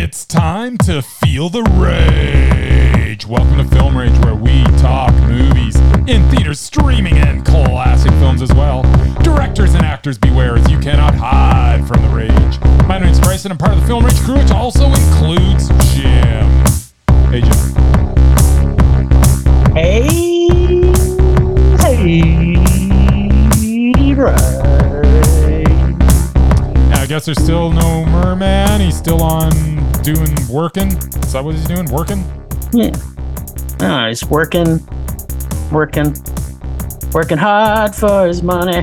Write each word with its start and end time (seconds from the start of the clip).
It's 0.00 0.24
time 0.24 0.78
to 0.86 1.02
feel 1.02 1.48
the 1.48 1.64
rage. 1.64 3.26
Welcome 3.26 3.56
to 3.58 3.64
Film 3.64 3.98
Rage, 3.98 4.16
where 4.20 4.36
we 4.36 4.62
talk 4.78 5.12
movies 5.24 5.74
in 6.06 6.22
theaters, 6.30 6.60
streaming, 6.60 7.18
and 7.18 7.44
classic 7.44 8.12
films 8.12 8.40
as 8.40 8.52
well. 8.52 8.82
Directors 9.24 9.74
and 9.74 9.84
actors 9.84 10.16
beware, 10.16 10.54
as 10.54 10.70
you 10.70 10.78
cannot 10.78 11.16
hide 11.16 11.84
from 11.88 12.00
the 12.02 12.08
rage. 12.10 12.60
My 12.86 13.00
name 13.00 13.08
is 13.08 13.18
Bryson. 13.18 13.50
I'm 13.50 13.58
part 13.58 13.72
of 13.72 13.80
the 13.80 13.86
Film 13.88 14.04
Rage 14.04 14.20
crew, 14.20 14.38
which 14.38 14.52
also 14.52 14.86
includes 14.86 15.68
Jim. 15.92 16.46
Hey, 17.32 17.40
Jim. 17.40 17.56
Hey, 19.74 20.06
hey, 21.80 22.54
right. 24.14 24.38
I 26.94 27.06
guess 27.08 27.24
there's 27.24 27.42
still 27.42 27.72
no 27.72 28.04
merman. 28.04 28.80
He's 28.80 28.96
still 28.96 29.24
on 29.24 29.50
doing 30.14 30.34
working. 30.48 30.88
Is 31.22 31.32
that 31.32 31.44
what 31.44 31.54
he's 31.54 31.66
doing? 31.66 31.86
Working? 31.90 32.24
Yeah. 32.72 32.92
Ah, 33.80 34.08
he's 34.08 34.24
working, 34.24 34.80
working, 35.70 36.14
working 37.12 37.38
hard 37.38 37.94
for 37.94 38.26
his 38.26 38.42
money. 38.42 38.82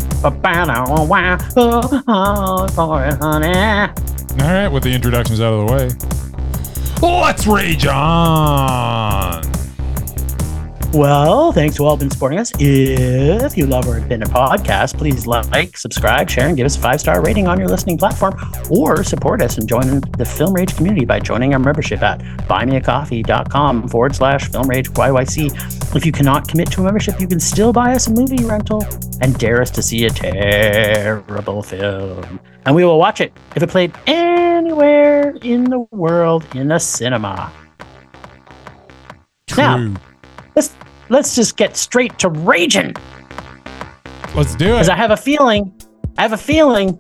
Oh, 1.58 2.04
oh, 2.08 2.68
for 2.70 3.06
it, 3.06 3.18
honey. 3.20 3.92
All 4.42 4.52
right, 4.52 4.68
with 4.68 4.84
the 4.84 4.94
introductions 4.94 5.42
out 5.42 5.54
of 5.54 5.68
the 5.68 5.74
way, 5.74 5.90
let's 7.02 7.48
rage 7.48 7.86
on. 7.86 9.45
Well, 10.96 11.52
thanks 11.52 11.76
to 11.76 11.84
all 11.84 11.98
been 11.98 12.10
supporting 12.10 12.40
us. 12.40 12.54
If 12.58 13.58
you 13.58 13.66
love 13.66 13.86
our 13.90 14.00
Dinner 14.00 14.28
podcast, 14.28 14.98
please 14.98 15.28
like, 15.28 15.76
subscribe, 15.76 16.30
share, 16.30 16.48
and 16.48 16.56
give 16.56 16.66
us 16.66 16.78
a 16.78 16.80
five 16.80 17.02
star 17.02 17.22
rating 17.22 17.48
on 17.50 17.60
your 17.60 17.68
listening 17.68 17.98
platform, 17.98 18.40
or 18.70 19.04
support 19.04 19.42
us 19.42 19.58
and 19.58 19.68
join 19.68 20.00
the 20.18 20.24
Film 20.24 20.54
Rage 20.54 20.74
community 20.74 21.06
by 21.06 21.20
joining 21.20 21.52
our 21.52 21.60
membership 21.60 22.02
at 22.02 22.22
buymeacoffee.com 22.48 23.90
forward 23.90 24.16
slash 24.16 24.50
Film 24.50 24.70
Rage 24.70 24.90
YYC. 24.92 25.96
If 25.98 26.06
you 26.06 26.14
cannot 26.14 26.48
commit 26.48 26.72
to 26.72 26.80
a 26.80 26.86
membership, 26.86 27.20
you 27.20 27.28
can 27.28 27.42
still 27.42 27.74
buy 27.74 27.94
us 27.94 28.08
a 28.08 28.12
movie 28.12 28.46
rental 28.46 28.82
and 29.20 29.38
dare 29.38 29.62
us 29.62 29.72
to 29.72 29.82
see 29.82 30.06
a 30.06 30.10
terrible 30.10 31.62
film, 31.62 32.40
and 32.66 32.74
we 32.74 32.86
will 32.86 33.00
watch 33.00 33.20
it 33.20 33.34
if 33.58 33.62
it 33.62 33.68
played 33.68 33.94
anywhere 34.08 35.36
in 35.42 35.66
the 35.66 35.80
world 35.92 36.46
in 36.56 36.72
a 36.72 36.80
cinema. 36.80 37.52
Now, 39.58 39.78
True. 39.78 39.96
let's 40.56 40.74
let's 41.10 41.36
just 41.36 41.58
get 41.58 41.76
straight 41.78 42.18
to 42.20 42.30
raging. 42.30 42.94
Let's 44.36 44.56
do 44.56 44.66
it. 44.66 44.72
Because. 44.72 44.90
I 44.90 44.96
have 44.96 45.12
a 45.12 45.18
feeling, 45.18 45.74
I 46.18 46.22
have 46.24 46.34
a 46.34 46.38
feeling 46.38 46.98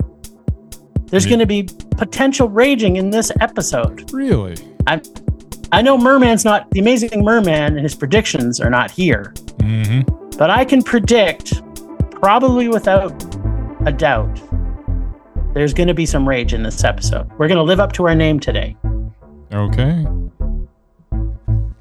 there's 1.07 1.25
Yeah. 1.25 1.31
going 1.37 1.39
to 1.39 1.45
be 1.45 1.63
potential 1.97 2.49
raging 2.49 2.95
in 2.95 3.09
this 3.09 3.31
episode. 3.41 4.11
Really? 4.13 4.55
I, 4.87 5.01
I 5.71 5.81
know 5.81 5.97
Merman's 5.97 6.43
not 6.45 6.69
the 6.71 6.79
amazing 6.79 7.23
Merman, 7.23 7.75
and 7.75 7.79
his 7.79 7.95
predictions 7.95 8.59
are 8.59 8.69
not 8.69 8.91
here, 8.91 9.33
Mm-hmm. 9.57 10.37
but 10.37 10.49
I 10.49 10.63
can 10.65 10.81
predict, 10.81 11.61
probably 12.11 12.67
without 12.67 13.11
a 13.85 13.91
doubt, 13.91 14.41
there's 15.53 15.73
going 15.73 15.87
to 15.87 15.93
be 15.93 16.05
some 16.05 16.27
rage 16.27 16.53
in 16.53 16.63
this 16.63 16.83
episode. 16.83 17.29
We're 17.37 17.47
going 17.47 17.57
to 17.57 17.63
live 17.63 17.79
up 17.79 17.93
to 17.93 18.05
our 18.07 18.15
name 18.15 18.39
today. 18.39 18.75
Okay. 19.53 20.05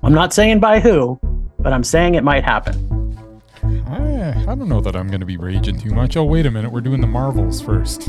I'm 0.02 0.12
not 0.12 0.32
saying 0.32 0.60
by 0.60 0.80
who, 0.80 1.18
but 1.64 1.72
I'm 1.72 1.82
saying 1.82 2.14
it 2.14 2.22
might 2.22 2.44
happen. 2.44 3.18
I, 3.88 4.42
I 4.42 4.54
don't 4.54 4.68
know 4.68 4.82
that 4.82 4.94
I'm 4.94 5.08
going 5.08 5.20
to 5.20 5.26
be 5.26 5.38
raging 5.38 5.80
too 5.80 5.90
much. 5.94 6.14
Oh, 6.16 6.24
wait 6.24 6.44
a 6.44 6.50
minute. 6.50 6.70
We're 6.70 6.82
doing 6.82 7.00
the 7.00 7.06
Marvels 7.06 7.62
first. 7.62 8.06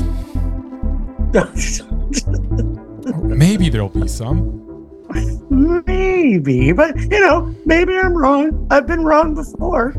Maybe 3.24 3.70
there'll 3.70 3.88
be 3.88 4.06
some. 4.08 4.62
maybe, 5.86 6.72
but 6.72 6.98
you 7.00 7.20
know, 7.20 7.54
maybe 7.64 7.96
I'm 7.96 8.12
wrong. 8.12 8.66
I've 8.70 8.86
been 8.86 9.04
wrong 9.04 9.34
before. 9.34 9.94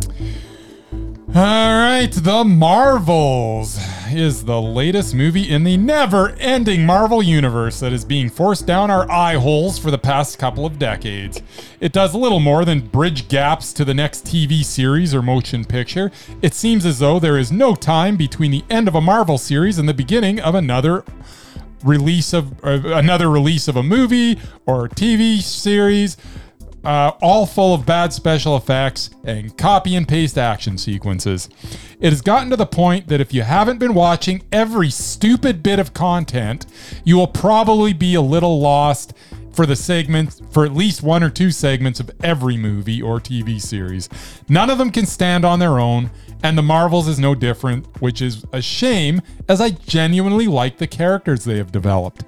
All 1.34 1.34
right, 1.34 2.10
The 2.12 2.44
Marvels 2.44 3.78
is 4.12 4.46
the 4.46 4.62
latest 4.62 5.14
movie 5.14 5.50
in 5.50 5.64
the 5.64 5.78
never 5.78 6.30
ending 6.40 6.86
Marvel 6.86 7.22
universe 7.22 7.80
that 7.80 7.94
is 7.94 8.06
being 8.06 8.30
forced 8.30 8.66
down 8.66 8.92
our 8.92 9.10
eye 9.12 9.36
holes 9.36 9.78
for 9.78 9.92
the 9.92 9.98
past 9.98 10.40
couple 10.40 10.66
of 10.66 10.80
decades. 10.80 11.42
It 11.80 11.94
does 11.94 12.14
little 12.14 12.40
more 12.40 12.66
than 12.66 12.88
bridge 12.88 13.28
gaps 13.28 13.74
to 13.74 13.86
the 13.86 13.94
next 13.94 14.26
TV 14.26 14.64
series 14.64 15.14
or 15.14 15.22
motion 15.22 15.66
picture. 15.66 16.12
It 16.42 16.54
seems 16.54 16.86
as 16.86 17.00
though 17.00 17.20
there 17.20 17.38
is 17.38 17.52
no 17.52 17.76
time 17.76 18.18
between 18.18 18.52
the 18.52 18.64
end 18.70 18.88
of 18.88 18.96
a 18.96 19.02
Marvel 19.02 19.38
series 19.38 19.78
and 19.78 19.88
the 19.88 19.94
beginning 19.94 20.40
of 20.40 20.56
another 20.56 21.04
release 21.84 22.34
of 22.34 22.64
another 22.64 23.30
release 23.30 23.68
of 23.68 23.76
a 23.76 23.84
movie 23.84 24.40
or 24.66 24.90
TV 24.90 25.42
series, 25.42 26.18
uh, 26.84 27.12
all 27.22 27.46
full 27.46 27.74
of 27.74 27.86
bad 27.86 28.14
special 28.14 28.56
effects 28.56 29.10
and 29.24 29.58
copy 29.58 29.96
and 29.96 30.08
paste 30.08 30.38
action 30.38 30.78
sequences. 30.78 31.50
It 32.00 32.12
has 32.12 32.22
gotten 32.22 32.50
to 32.52 32.56
the 32.56 32.66
point 32.66 33.08
that 33.08 33.22
if 33.22 33.34
you 33.34 33.42
haven't 33.42 33.80
been 33.80 33.94
watching 33.94 34.44
every 34.52 34.90
stupid 34.90 35.64
bit 35.64 35.80
of 35.80 35.94
content, 35.94 36.66
you 37.04 37.18
will 37.18 37.28
probably 37.28 37.94
be 37.94 38.16
a 38.16 38.22
little 38.22 38.60
lost 38.60 39.14
for 39.58 39.66
the 39.66 39.76
segments 39.76 40.40
for 40.52 40.66
at 40.66 40.74
least 40.74 41.02
one 41.02 41.24
or 41.24 41.32
two 41.32 41.50
segments 41.50 42.00
of 42.00 42.12
every 42.24 42.56
movie 42.58 43.02
or 43.02 43.20
TV 43.20 43.60
series. 43.60 44.08
None 44.48 44.70
of 44.70 44.78
them 44.78 44.92
can 44.92 45.08
stand 45.08 45.44
on 45.44 45.58
their 45.58 45.80
own, 45.80 46.12
and 46.44 46.56
the 46.56 46.62
Marvels 46.62 47.08
is 47.08 47.18
no 47.18 47.34
different, 47.34 47.88
which 48.00 48.22
is 48.22 48.46
a 48.54 48.62
shame 48.62 49.20
as 49.50 49.60
I 49.60 49.72
genuinely 49.72 50.46
like 50.46 50.78
the 50.78 50.86
characters 50.86 51.44
they 51.44 51.58
have 51.58 51.72
developed. 51.72 52.24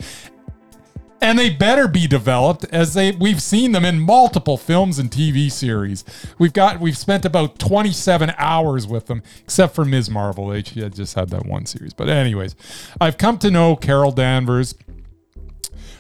And 1.22 1.38
they 1.38 1.50
better 1.50 1.88
be 1.88 2.08
developed 2.08 2.66
as 2.72 2.94
they 2.94 3.12
we've 3.12 3.42
seen 3.42 3.74
them 3.74 3.84
in 3.84 4.00
multiple 4.00 4.58
films 4.58 5.00
and 5.00 5.12
TV 5.12 5.52
series. 5.52 6.04
We've 6.38 6.54
got 6.54 6.80
we've 6.80 6.98
spent 6.98 7.26
about 7.26 7.60
27 7.60 8.34
hours 8.38 8.88
with 8.88 9.08
them, 9.08 9.22
except 9.42 9.76
for 9.76 9.84
Ms. 9.84 10.10
Marvel. 10.10 10.48
They 10.48 10.62
just 10.62 11.16
had 11.16 11.30
that 11.30 11.46
one 11.46 11.66
series. 11.66 11.94
But 11.94 12.10
anyways, 12.10 12.56
I've 13.02 13.18
come 13.18 13.38
to 13.40 13.52
know 13.52 13.76
Carol 13.76 14.12
Danvers, 14.12 14.76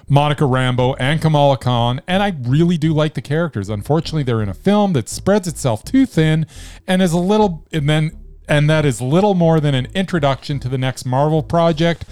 Monica 0.07 0.45
Rambeau, 0.45 0.95
and 0.99 1.21
Kamala 1.21 1.57
Khan, 1.57 2.01
and 2.07 2.23
I 2.23 2.35
really 2.41 2.77
do 2.77 2.93
like 2.93 3.13
the 3.13 3.21
characters. 3.21 3.69
Unfortunately, 3.69 4.23
they're 4.23 4.41
in 4.41 4.49
a 4.49 4.53
film 4.53 4.93
that 4.93 5.09
spreads 5.09 5.47
itself 5.47 5.83
too 5.83 6.05
thin 6.05 6.47
and 6.87 7.01
is 7.01 7.13
a 7.13 7.19
little 7.19 7.67
and 7.71 7.89
then 7.89 8.11
and 8.47 8.69
that 8.69 8.83
is 8.83 8.99
little 8.99 9.35
more 9.35 9.59
than 9.59 9.75
an 9.75 9.87
introduction 9.93 10.59
to 10.59 10.67
the 10.67 10.77
next 10.77 11.05
Marvel 11.05 11.43
project, 11.43 12.03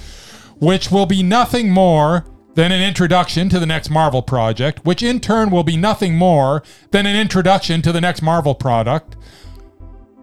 which 0.59 0.91
will 0.91 1.07
be 1.07 1.23
nothing 1.23 1.71
more 1.71 2.25
than 2.57 2.71
an 2.71 2.81
introduction 2.81 3.49
to 3.49 3.59
the 3.59 3.67
next 3.67 3.91
Marvel 3.91 4.23
project, 4.23 4.83
which 4.83 5.03
in 5.03 5.19
turn 5.19 5.51
will 5.51 5.63
be 5.63 5.77
nothing 5.77 6.15
more 6.15 6.63
than 6.89 7.05
an 7.05 7.15
introduction 7.15 7.83
to 7.83 7.91
the 7.91 8.01
next 8.01 8.23
Marvel 8.23 8.55
product, 8.55 9.15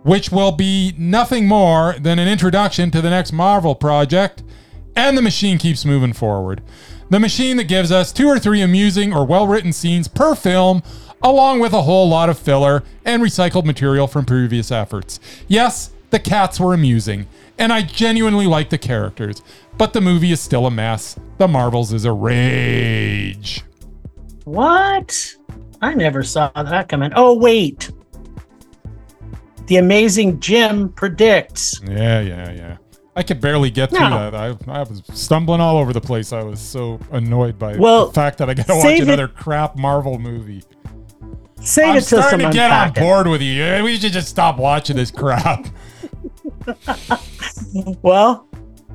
which 0.03 0.33
will 0.33 0.51
be 0.51 0.93
nothing 0.99 1.47
more 1.47 1.95
than 2.01 2.19
an 2.19 2.27
introduction 2.27 2.91
to 2.91 3.01
the 3.01 3.09
next 3.09 3.33
Marvel 3.33 3.77
project, 3.77 4.43
and 4.97 5.17
the 5.17 5.23
machine 5.23 5.59
keeps 5.59 5.85
moving 5.85 6.13
forward. 6.13 6.61
The 7.09 7.21
machine 7.21 7.57
that 7.59 7.69
gives 7.69 7.93
us 7.93 8.13
two 8.13 8.27
or 8.27 8.41
three 8.41 8.63
amusing 8.63 9.15
or 9.15 9.25
well 9.25 9.47
written 9.47 9.73
scenes 9.73 10.09
per 10.09 10.35
film, 10.35 10.83
along 11.23 11.61
with 11.61 11.73
a 11.73 11.83
whole 11.83 12.09
lot 12.09 12.29
of 12.29 12.37
filler 12.37 12.83
and 13.05 13.23
recycled 13.23 13.65
material 13.65 14.09
from 14.09 14.25
previous 14.25 14.73
efforts. 14.73 15.21
Yes, 15.47 15.93
the 16.11 16.19
cats 16.19 16.59
were 16.61 16.75
amusing, 16.75 17.27
and 17.59 17.73
I 17.73 17.83
genuinely 17.83 18.47
like 18.47 18.71
the 18.71 18.79
characters, 18.79 19.43
but 19.79 19.93
the 19.93 20.01
movie 20.01 20.33
is 20.33 20.41
still 20.41 20.67
a 20.67 20.71
mess. 20.71 21.19
The 21.39 21.49
Marvels 21.49 21.93
is 21.93 22.05
a 22.05 22.13
rage. 22.13 23.63
What? 24.45 25.35
I 25.83 25.95
never 25.95 26.23
saw 26.23 26.51
that 26.55 26.89
coming. 26.89 27.13
Oh, 27.17 27.37
wait. 27.37 27.91
The 29.67 29.77
amazing 29.77 30.41
Jim 30.41 30.91
predicts. 30.91 31.81
Yeah, 31.89 32.21
yeah, 32.21 32.51
yeah. 32.53 32.77
I 33.17 33.23
could 33.23 33.41
barely 33.41 33.71
get 33.71 33.91
through 33.91 34.01
No. 34.01 34.31
that. 34.31 34.35
I, 34.35 34.49
I 34.71 34.83
was 34.83 35.03
stumbling 35.15 35.61
all 35.61 35.79
over 35.79 35.93
the 35.93 36.01
place. 36.01 36.33
I 36.33 36.43
was 36.43 36.61
so 36.61 36.99
annoyed 37.13 37.59
by 37.59 37.77
Well, 37.77 38.09
the 38.09 38.13
fact 38.13 38.39
that 38.39 38.51
I 38.51 38.55
got 38.55 38.67
to 38.67 38.75
watch 38.75 38.83
save 38.83 39.01
it- 39.01 39.05
another 39.05 39.29
crap 39.29 39.77
Marvel 39.77 40.19
movie. 40.19 40.63
Save 41.61 41.87
I'm 41.87 41.97
it 41.97 42.05
till 42.05 42.21
starting 42.21 42.47
to 42.49 42.53
get 42.53 42.71
on 42.71 42.93
board 42.93 43.27
with 43.27 43.41
you. 43.41 43.83
We 43.83 43.97
should 43.97 44.13
just 44.13 44.29
stop 44.29 44.59
watching 44.59 44.97
this 44.97 45.11
crap. 45.11 45.67
Well, 48.03 48.49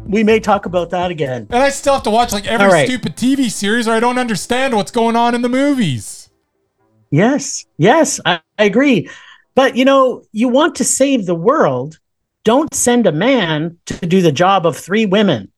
we 0.06 0.24
may 0.24 0.40
talk 0.40 0.66
about 0.66 0.90
that 0.92 1.12
again. 1.12 1.48
and 1.50 1.62
I 1.62 1.70
still 1.70 1.94
have 1.94 2.04
to 2.04 2.10
watch 2.10 2.32
like 2.32 2.48
every 2.48 2.68
right. 2.68 2.88
stupid 2.88 3.16
TV 3.16 3.52
series, 3.52 3.88
or 3.88 3.92
I 3.92 4.00
don't 4.00 4.18
understand 4.18 4.74
what's 4.74 4.92
going 4.92 5.16
on 5.16 5.36
in 5.36 5.42
the 5.42 5.50
movies. 5.50 6.30
Yes, 7.12 7.66
yes, 7.78 8.20
I, 8.26 8.40
I 8.58 8.64
agree. 8.64 9.10
But 9.56 9.76
you 9.76 9.86
know, 9.86 10.24
you 10.32 10.48
want 10.48 10.76
to 10.76 10.84
save 10.84 11.26
the 11.26 11.36
world. 11.36 12.00
Don't 12.44 12.74
send 12.74 13.06
a 13.06 13.12
man 13.12 13.78
to 13.88 14.06
do 14.06 14.22
the 14.22 14.32
job 14.32 14.66
of 14.66 14.78
three 14.78 15.06
women. 15.06 15.52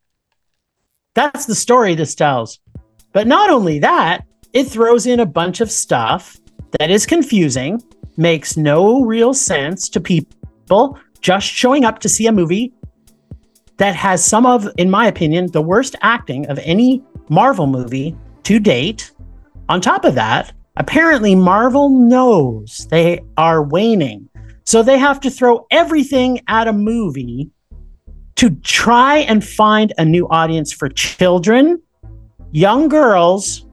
That's 1.14 1.46
the 1.46 1.56
story 1.56 1.94
this 1.94 2.16
tells. 2.16 2.60
But 3.14 3.28
not 3.28 3.50
only 3.50 3.80
that, 3.80 4.26
it 4.54 4.66
throws 4.66 5.06
in 5.06 5.20
a 5.20 5.26
bunch 5.26 5.62
of 5.62 5.70
stuff 5.70 6.38
that 6.80 6.90
is 6.90 7.06
confusing, 7.06 7.82
makes 8.18 8.58
no 8.58 9.04
real 9.04 9.34
sense 9.34 9.90
to 9.90 10.00
people 10.00 10.98
just 11.22 11.48
showing 11.48 11.86
up 11.86 12.00
to 12.00 12.10
see 12.10 12.28
a 12.28 12.32
movie 12.32 12.74
that 13.78 13.96
has 13.96 14.24
some 14.24 14.46
of, 14.46 14.68
in 14.78 14.90
my 14.90 15.08
opinion, 15.08 15.52
the 15.52 15.62
worst 15.62 15.96
acting 16.02 16.48
of 16.48 16.60
any 16.60 17.02
Marvel 17.30 17.68
movie 17.68 18.16
to 18.44 18.60
date. 18.60 19.12
On 19.70 19.80
top 19.80 20.04
of 20.06 20.16
that, 20.16 20.54
apparently 20.76 21.34
Marvel 21.36 21.90
knows 21.90 22.88
they 22.90 23.22
are 23.38 23.64
waning. 23.64 24.28
So 24.66 24.84
they 24.84 24.98
have 24.98 25.20
to 25.22 25.30
throw 25.30 25.66
everything 25.72 26.42
at 26.48 26.68
a 26.68 26.74
movie 26.74 27.50
to 28.36 28.50
try 28.62 29.18
and 29.20 29.44
find 29.46 29.94
a 29.98 30.06
new 30.06 30.28
audience 30.30 30.72
for 30.72 30.90
children, 30.90 31.82
young 32.52 32.88
girls, 32.88 33.66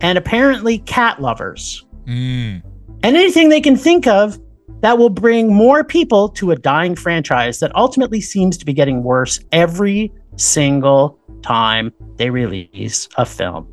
and 0.00 0.18
apparently 0.18 0.78
cat 0.78 1.20
lovers. 1.20 1.84
Mm. 2.06 2.62
And 3.02 3.16
anything 3.16 3.48
they 3.48 3.60
can 3.60 3.76
think 3.76 4.06
of 4.06 4.38
that 4.82 4.98
will 4.98 5.10
bring 5.10 5.54
more 5.54 5.82
people 5.82 6.28
to 6.28 6.50
a 6.50 6.56
dying 6.56 6.94
franchise 6.94 7.60
that 7.60 7.74
ultimately 7.74 8.20
seems 8.20 8.58
to 8.58 8.66
be 8.66 8.72
getting 8.72 9.02
worse 9.02 9.40
every 9.52 10.12
single 10.36 11.18
time 11.42 11.92
they 12.16 12.30
release 12.30 13.08
a 13.16 13.24
film. 13.24 13.66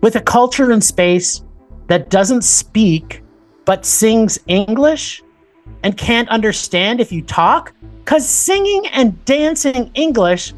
With 0.00 0.16
a 0.16 0.20
culture 0.20 0.72
in 0.72 0.80
space 0.80 1.44
that 1.88 2.08
doesn't 2.08 2.42
speak 2.42 3.22
but 3.66 3.84
sings 3.84 4.38
English 4.46 5.22
and 5.82 5.96
can't 5.96 6.28
understand 6.30 6.98
if 6.98 7.12
you 7.12 7.22
talk, 7.22 7.74
because 7.98 8.26
singing 8.26 8.86
and 8.88 9.22
dancing 9.26 9.90
English 9.94 10.54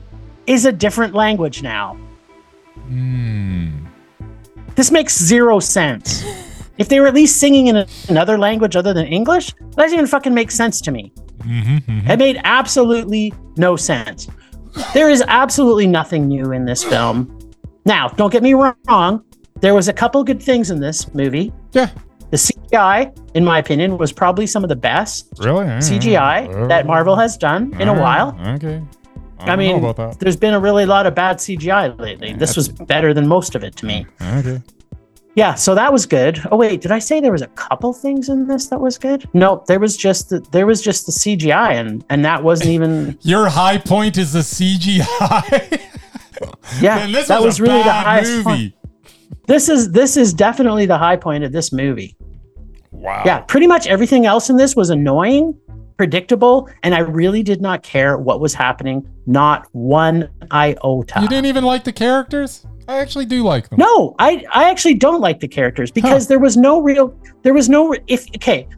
is 0.46 0.64
a 0.64 0.72
different 0.72 1.12
language 1.12 1.60
now. 1.60 1.98
Mm. 2.88 3.84
This 4.76 4.92
makes 4.92 5.18
zero 5.18 5.58
sense. 5.58 6.24
If 6.78 6.88
they 6.88 7.00
were 7.00 7.06
at 7.06 7.14
least 7.14 7.36
singing 7.38 7.66
in 7.66 7.84
another 8.08 8.38
language 8.38 8.76
other 8.76 8.92
than 8.94 9.06
English, 9.06 9.52
that 9.52 9.76
doesn't 9.76 9.94
even 9.94 10.06
fucking 10.06 10.34
make 10.34 10.50
sense 10.50 10.80
to 10.82 10.90
me. 10.90 11.12
hmm 11.42 11.76
hmm 11.78 12.10
It 12.10 12.18
made 12.18 12.40
absolutely 12.44 13.32
no 13.56 13.76
sense. 13.76 14.28
There 14.94 15.10
is 15.10 15.22
absolutely 15.28 15.86
nothing 15.86 16.28
new 16.28 16.52
in 16.52 16.64
this 16.64 16.82
film. 16.82 17.38
Now, 17.84 18.08
don't 18.08 18.32
get 18.32 18.42
me 18.42 18.54
wrong, 18.54 19.22
there 19.60 19.74
was 19.74 19.88
a 19.88 19.92
couple 19.92 20.22
good 20.24 20.42
things 20.42 20.70
in 20.70 20.80
this 20.80 21.12
movie. 21.14 21.52
Yeah. 21.72 21.90
The 22.30 22.38
CGI, 22.38 23.14
in 23.34 23.44
my 23.44 23.58
opinion, 23.58 23.98
was 23.98 24.12
probably 24.12 24.46
some 24.46 24.62
of 24.64 24.68
the 24.70 24.76
best 24.76 25.28
Really? 25.38 25.66
CGI 25.66 26.68
that 26.68 26.86
Marvel 26.86 27.16
has 27.16 27.36
done 27.36 27.74
in 27.78 27.88
a 27.88 27.92
while. 27.94 28.38
Okay. 28.54 28.82
I, 29.40 29.50
I 29.52 29.56
mean, 29.56 29.94
there's 30.20 30.36
been 30.36 30.54
a 30.54 30.60
really 30.60 30.86
lot 30.86 31.04
of 31.06 31.14
bad 31.14 31.36
CGI 31.38 31.98
lately. 32.00 32.32
This 32.32 32.56
was 32.56 32.68
better 32.68 33.12
than 33.12 33.26
most 33.26 33.54
of 33.54 33.62
it 33.62 33.76
to 33.76 33.86
me. 33.86 34.06
Okay. 34.22 34.62
Yeah, 35.34 35.54
so 35.54 35.74
that 35.74 35.92
was 35.92 36.04
good. 36.04 36.42
Oh 36.50 36.56
wait, 36.56 36.82
did 36.82 36.90
I 36.90 36.98
say 36.98 37.20
there 37.20 37.32
was 37.32 37.42
a 37.42 37.46
couple 37.48 37.92
things 37.94 38.28
in 38.28 38.46
this 38.46 38.66
that 38.66 38.80
was 38.80 38.98
good? 38.98 39.28
No, 39.32 39.64
there 39.66 39.80
was 39.80 39.96
just 39.96 40.28
the, 40.28 40.40
there 40.52 40.66
was 40.66 40.82
just 40.82 41.06
the 41.06 41.12
CGI 41.12 41.72
and 41.72 42.04
and 42.10 42.24
that 42.24 42.42
wasn't 42.42 42.70
even 42.70 43.18
Your 43.22 43.48
high 43.48 43.78
point 43.78 44.18
is 44.18 44.34
the 44.34 44.40
CGI. 44.40 45.80
yeah. 46.80 47.06
this 47.06 47.28
that 47.28 47.40
was, 47.40 47.46
was, 47.46 47.60
really 47.60 47.82
the 47.82 47.92
highest 47.92 48.30
movie. 48.30 48.42
point. 48.42 48.74
This 49.46 49.68
is 49.68 49.92
this 49.92 50.16
is 50.16 50.34
definitely 50.34 50.84
the 50.86 50.98
high 50.98 51.16
point 51.16 51.44
of 51.44 51.52
this 51.52 51.72
movie. 51.72 52.14
Wow. 52.90 53.22
Yeah, 53.24 53.40
pretty 53.40 53.66
much 53.66 53.86
everything 53.86 54.26
else 54.26 54.50
in 54.50 54.56
this 54.56 54.76
was 54.76 54.90
annoying, 54.90 55.58
predictable, 55.96 56.68
and 56.82 56.94
I 56.94 57.00
really 57.00 57.42
did 57.42 57.62
not 57.62 57.82
care 57.82 58.18
what 58.18 58.38
was 58.38 58.52
happening, 58.52 59.08
not 59.26 59.66
one 59.72 60.28
iota. 60.50 61.20
You 61.22 61.28
didn't 61.28 61.46
even 61.46 61.64
like 61.64 61.84
the 61.84 61.92
characters? 61.92 62.66
I 62.88 62.98
actually 62.98 63.26
do 63.26 63.42
like 63.42 63.68
them. 63.68 63.78
No, 63.78 64.14
I 64.18 64.44
I 64.52 64.70
actually 64.70 64.94
don't 64.94 65.20
like 65.20 65.40
the 65.40 65.48
characters 65.48 65.90
because 65.90 66.26
there 66.28 66.38
was 66.38 66.56
no 66.56 66.80
real 66.80 67.14
there 67.42 67.54
was 67.54 67.68
no 67.68 67.94
if 68.06 68.28
okay, 68.36 68.68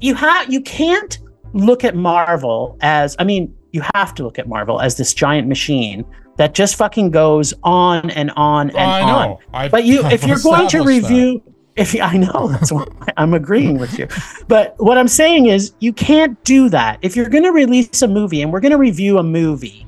you 0.00 0.14
have 0.14 0.52
you 0.52 0.60
can't 0.60 1.18
look 1.54 1.84
at 1.84 1.96
Marvel 1.96 2.76
as 2.80 3.16
I 3.18 3.24
mean, 3.24 3.54
you 3.72 3.82
have 3.94 4.14
to 4.14 4.22
look 4.22 4.38
at 4.38 4.48
Marvel 4.48 4.80
as 4.80 4.96
this 4.96 5.12
giant 5.14 5.48
machine 5.48 6.04
that 6.36 6.54
just 6.54 6.76
fucking 6.76 7.10
goes 7.10 7.52
on 7.64 8.10
and 8.10 8.30
on 8.36 8.70
and 8.70 8.78
I 8.78 9.02
on. 9.02 9.08
know. 9.08 9.40
I, 9.52 9.68
But 9.68 9.84
you, 9.84 10.02
I've 10.02 10.12
if 10.12 10.24
you're 10.24 10.38
going 10.38 10.68
to 10.68 10.78
established 10.78 11.02
that. 11.02 11.08
review, 11.08 11.42
if 11.76 11.94
you, 11.94 12.00
I 12.00 12.16
know 12.16 12.48
that's 12.48 12.70
why 12.70 12.86
I'm 13.16 13.34
agreeing 13.34 13.78
with 13.78 13.98
you, 13.98 14.06
but 14.46 14.74
what 14.78 14.98
I'm 14.98 15.08
saying 15.08 15.46
is 15.46 15.72
you 15.80 15.92
can't 15.92 16.42
do 16.44 16.68
that. 16.68 16.98
If 17.02 17.16
you're 17.16 17.28
going 17.28 17.44
to 17.44 17.52
release 17.52 18.02
a 18.02 18.08
movie 18.08 18.40
and 18.42 18.52
we're 18.52 18.60
going 18.60 18.72
to 18.72 18.78
review 18.78 19.18
a 19.18 19.22
movie, 19.22 19.84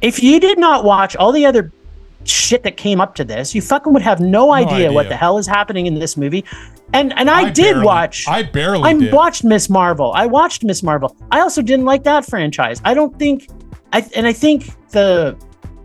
if 0.00 0.22
you 0.22 0.40
did 0.40 0.58
not 0.58 0.84
watch 0.84 1.14
all 1.16 1.32
the 1.32 1.46
other 1.46 1.72
shit 2.28 2.62
that 2.62 2.76
came 2.76 3.00
up 3.00 3.14
to 3.16 3.24
this, 3.24 3.54
you 3.54 3.62
fucking 3.62 3.92
would 3.92 4.02
have 4.02 4.20
no, 4.20 4.52
idea, 4.52 4.92
what 4.92 5.08
the 5.08 5.16
hell 5.16 5.38
is 5.38 5.46
happening 5.46 5.86
in 5.86 5.94
this 5.94 6.16
movie. 6.16 6.44
And 6.92 7.12
and 7.18 7.28
I, 7.28 7.42
I 7.42 7.50
did 7.50 7.74
barely- 7.74 7.84
watch. 7.84 8.26
I 8.28 8.42
barely 8.42 8.88
I 8.88 8.94
did. 8.94 9.12
watched 9.12 9.44
Miss 9.44 9.68
Marvel. 9.68 10.12
I 10.14 10.26
watched 10.26 10.64
Miss 10.64 10.82
Marvel. 10.82 11.16
I 11.30 11.40
also 11.40 11.60
didn't 11.60 11.84
like 11.84 12.04
that 12.04 12.24
franchise. 12.24 12.80
I 12.84 12.94
don't 12.94 13.18
think 13.18 13.48
I 13.92 14.08
and 14.16 14.26
I 14.26 14.32
think 14.32 14.70
the 14.90 15.36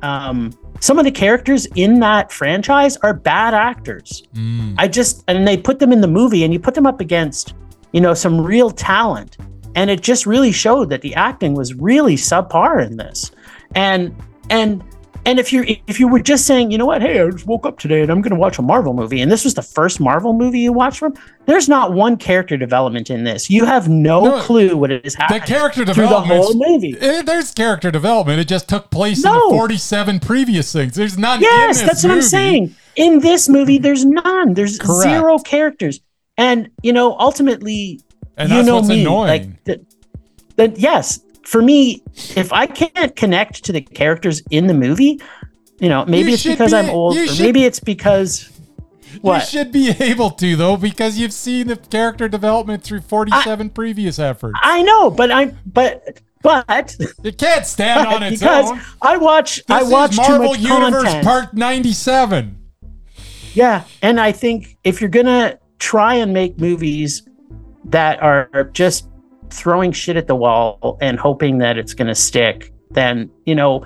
um 0.02 0.54
some 0.80 1.00
of 1.00 1.06
the 1.06 1.12
characters 1.12 1.66
in 1.76 2.00
that 2.00 2.32
franchise 2.32 2.98
are 2.98 3.14
bad 3.14 3.54
actors. 3.54 4.24
Mm. 4.34 4.76
I 4.78 4.88
just 4.88 5.24
and 5.28 5.48
they 5.48 5.58
put 5.58 5.80
them 5.80 5.92
in 5.92 6.02
the 6.02 6.08
movie 6.08 6.44
and 6.44 6.54
you 6.54 6.60
put 6.60 6.74
them 6.74 6.86
up 6.86 7.02
against, 7.02 7.54
you 7.92 8.00
know, 8.02 8.14
some 8.14 8.40
real 8.40 8.70
talent. 8.72 9.38
And 9.76 9.90
it 9.90 10.02
just 10.02 10.26
really 10.26 10.52
showed 10.52 10.90
that 10.90 11.02
the 11.02 11.16
acting 11.16 11.54
was 11.54 11.74
really 11.74 12.16
subpar 12.16 12.86
in 12.86 12.98
this. 12.98 13.32
And 13.76 14.16
and 14.50 14.84
and 15.26 15.40
if 15.40 15.54
you're 15.54 15.66
if 15.88 16.00
you 16.00 16.08
were 16.08 16.20
just 16.20 16.46
saying, 16.46 16.72
you 16.72 16.78
know 16.78 16.86
what, 16.86 17.02
hey, 17.02 17.22
I 17.22 17.30
just 17.30 17.46
woke 17.48 17.66
up 17.66 17.80
today 17.80 18.02
and 18.02 18.12
I'm 18.12 18.22
gonna 18.22 18.36
watch 18.40 18.58
a 18.58 18.62
Marvel 18.62 18.94
movie, 18.94 19.22
and 19.22 19.32
this 19.32 19.44
was 19.46 19.54
the 19.54 19.62
first 19.62 20.00
Marvel 20.00 20.34
movie 20.34 20.60
you 20.60 20.74
watched 20.74 21.00
from, 21.00 21.14
there's 21.46 21.70
not 21.70 21.94
one 21.94 22.18
character 22.18 22.58
development 22.58 23.10
in 23.10 23.24
this. 23.24 23.50
You 23.50 23.66
have 23.66 23.88
no, 23.90 24.24
No, 24.26 24.42
clue 24.42 24.76
what 24.78 24.92
is 24.92 25.14
The 25.16 25.22
happening 25.24 25.42
character 25.44 25.86
through 25.86 26.08
the 26.08 26.22
whole 26.22 26.54
movie. 26.56 26.96
Eh, 27.00 27.22
there's 27.22 27.52
character 27.52 27.90
development. 27.92 28.40
It 28.40 28.48
just 28.48 28.68
took 28.68 28.90
place 28.92 29.24
in 29.26 29.32
the 29.32 29.40
47 29.50 30.20
previous 30.20 30.72
things. 30.74 30.96
There's 30.96 31.18
none. 31.18 31.38
in 31.40 31.44
Yes, 31.44 31.82
that's 31.82 32.04
what 32.04 32.12
I'm 32.12 32.22
saying. 32.22 32.76
In 32.96 33.20
this 33.20 33.48
movie, 33.50 33.78
there's 33.80 34.06
none. 34.06 34.54
There's 34.54 34.78
Correct. 34.78 35.04
zero 35.10 35.40
characters. 35.40 36.00
And 36.38 36.70
you 36.82 36.92
know, 36.94 37.16
ultimately, 37.20 38.02
And 38.38 38.50
you 38.50 38.56
that's 38.58 38.68
know 38.68 38.76
what's 38.76 38.88
me. 38.90 39.02
annoying. 39.02 39.58
Like 39.66 39.80
that 40.56 40.78
yes, 40.78 41.20
for 41.44 41.62
me, 41.62 42.04
if 42.36 42.52
I 42.54 42.66
can't 42.68 43.16
connect 43.16 43.64
to 43.66 43.72
the 43.72 43.82
characters 43.82 44.42
in 44.50 44.68
the 44.68 44.74
movie, 44.74 45.22
you 45.80 45.90
know, 45.90 46.06
maybe 46.06 46.30
You 46.30 46.34
it's 46.36 46.44
because 46.44 46.72
be- 46.72 46.78
I'm 46.78 46.90
old, 46.90 47.18
or 47.18 47.28
should- 47.28 47.44
maybe 47.44 47.66
it's 47.66 47.80
because 47.80 48.50
You 49.24 49.40
should 49.42 49.72
be 49.72 49.90
able 50.00 50.32
to 50.32 50.56
though, 50.56 50.78
because 50.78 51.18
you've 51.18 51.34
seen 51.34 51.68
the 51.68 51.76
character 51.76 52.28
development 52.28 52.84
through 52.84 53.02
47 53.02 53.70
previous 53.72 54.18
efforts. 54.20 54.58
I 54.62 54.82
know, 54.82 55.10
but 55.12 55.32
I'm 55.32 55.58
but 55.66 56.20
but 56.42 56.96
It 57.24 57.38
can't 57.38 57.66
stand 57.66 58.08
on 58.08 58.24
its 58.30 58.40
because 58.42 58.72
own. 58.72 58.82
I 59.02 59.18
watch 59.18 59.58
This 59.58 59.66
I 59.70 59.84
watch 59.84 60.12
too 60.16 60.22
Marvel 60.22 60.50
much 60.50 60.60
Universe 60.60 61.04
content. 61.04 61.26
Part 61.26 61.54
97. 61.54 62.58
Yeah, 63.54 63.84
and 64.02 64.20
I 64.20 64.32
think 64.32 64.78
if 64.84 65.00
you're 65.00 65.10
gonna 65.10 65.60
try 65.80 66.16
and 66.16 66.34
make 66.34 66.60
movies 66.60 67.22
that 67.86 68.22
are 68.24 68.70
just 68.74 69.08
throwing 69.54 69.92
shit 69.92 70.18
at 70.18 70.28
the 70.28 70.36
wall 70.36 70.98
and 71.02 71.20
hoping 71.20 71.60
that 71.60 71.78
it's 71.78 71.94
gonna 71.94 72.16
stick, 72.16 72.74
then 72.92 73.30
you 73.46 73.56
know, 73.56 73.86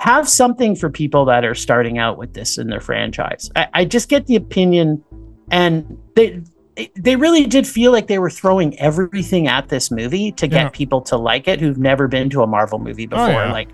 have 0.00 0.28
something 0.28 0.74
for 0.76 0.90
people 0.90 1.24
that 1.24 1.44
are 1.44 1.54
starting 1.54 1.98
out 1.98 2.18
with 2.18 2.34
this 2.34 2.58
in 2.58 2.68
their 2.68 2.80
franchise. 2.80 3.50
I, 3.56 3.68
I 3.72 3.84
just 3.84 4.08
get 4.08 4.26
the 4.26 4.36
opinion, 4.36 5.02
and 5.50 5.98
they 6.16 6.42
they 6.96 7.14
really 7.14 7.46
did 7.46 7.66
feel 7.66 7.92
like 7.92 8.08
they 8.08 8.18
were 8.18 8.30
throwing 8.30 8.76
everything 8.80 9.46
at 9.46 9.68
this 9.68 9.92
movie 9.92 10.32
to 10.32 10.48
get 10.48 10.64
Yeah. 10.64 10.68
people 10.70 11.00
to 11.02 11.16
like 11.16 11.46
it 11.46 11.60
who've 11.60 11.78
never 11.78 12.08
been 12.08 12.28
to 12.30 12.42
a 12.42 12.46
Marvel 12.48 12.80
movie 12.80 13.06
oh, 13.06 13.10
before. 13.10 13.28
yeah. 13.28 13.52
Like, 13.52 13.68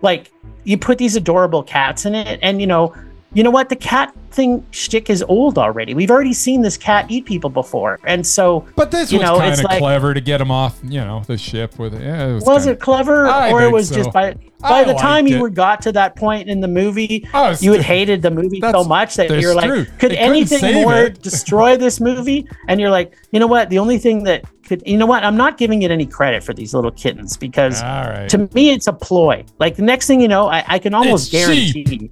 like 0.00 0.30
you 0.62 0.78
put 0.78 0.98
these 0.98 1.16
adorable 1.16 1.64
cats 1.64 2.06
in 2.06 2.14
it, 2.14 2.38
and 2.42 2.60
you 2.60 2.66
know, 2.68 2.94
you 3.36 3.42
know 3.42 3.50
what? 3.50 3.68
The 3.68 3.76
cat 3.76 4.14
thing 4.30 4.66
shtick 4.70 5.10
is 5.10 5.22
old 5.28 5.58
already. 5.58 5.92
We've 5.92 6.10
already 6.10 6.32
seen 6.32 6.62
this 6.62 6.78
cat 6.78 7.04
eat 7.10 7.26
people 7.26 7.50
before, 7.50 8.00
and 8.04 8.26
so 8.26 8.64
But 8.76 8.90
this 8.90 9.12
You 9.12 9.18
was 9.18 9.28
know, 9.28 9.38
kind 9.38 9.52
of 9.52 9.62
like- 9.64 9.78
clever 9.78 10.14
to 10.14 10.20
get 10.22 10.40
him 10.40 10.50
off, 10.50 10.78
you 10.82 11.00
know, 11.00 11.22
the 11.26 11.36
ship 11.36 11.78
with 11.78 11.92
it. 11.94 12.00
Yeah, 12.02 12.28
it 12.28 12.34
was, 12.34 12.44
was 12.44 12.64
kinda- 12.64 12.72
it 12.72 12.80
clever, 12.80 13.26
I 13.26 13.52
or 13.52 13.62
it 13.62 13.70
was 13.70 13.90
so. 13.90 13.94
just 13.96 14.10
by 14.12 14.34
I 14.62 14.70
by 14.70 14.84
the 14.84 14.94
time 14.94 15.26
liked 15.26 15.34
you 15.34 15.42
were 15.42 15.50
got 15.50 15.82
to 15.82 15.92
that 15.92 16.16
point 16.16 16.48
in 16.48 16.60
the 16.62 16.68
movie, 16.68 17.28
was- 17.34 17.62
you 17.62 17.72
had 17.72 17.82
hated 17.82 18.22
the 18.22 18.30
movie 18.30 18.58
so 18.62 18.84
much 18.84 19.16
that 19.16 19.28
you're 19.38 19.54
like, 19.54 19.66
true. 19.68 19.84
could 19.98 20.12
They 20.12 20.16
anything 20.18 20.74
more 20.82 20.94
it. 21.04 21.20
destroy 21.22 21.76
this 21.76 22.00
movie? 22.00 22.48
And 22.68 22.80
you're 22.80 22.90
like, 22.90 23.14
you 23.32 23.38
know 23.40 23.46
what? 23.46 23.68
The 23.68 23.78
only 23.78 23.98
thing 23.98 24.24
that 24.24 24.44
could, 24.66 24.82
you 24.86 24.96
know 24.96 25.06
what? 25.06 25.24
I'm 25.24 25.36
not 25.36 25.58
giving 25.58 25.82
it 25.82 25.90
any 25.90 26.06
credit 26.06 26.42
for 26.42 26.54
these 26.54 26.72
little 26.72 26.90
kittens 26.90 27.36
because 27.36 27.82
right. 27.82 28.28
to 28.30 28.48
me 28.54 28.70
it's 28.70 28.86
a 28.86 28.94
ploy. 28.94 29.44
Like 29.58 29.76
the 29.76 29.82
next 29.82 30.06
thing 30.06 30.22
you 30.22 30.28
know, 30.28 30.48
I, 30.48 30.64
I 30.66 30.78
can 30.78 30.94
almost 30.94 31.32
It's 31.34 31.46
guarantee. 31.46 32.10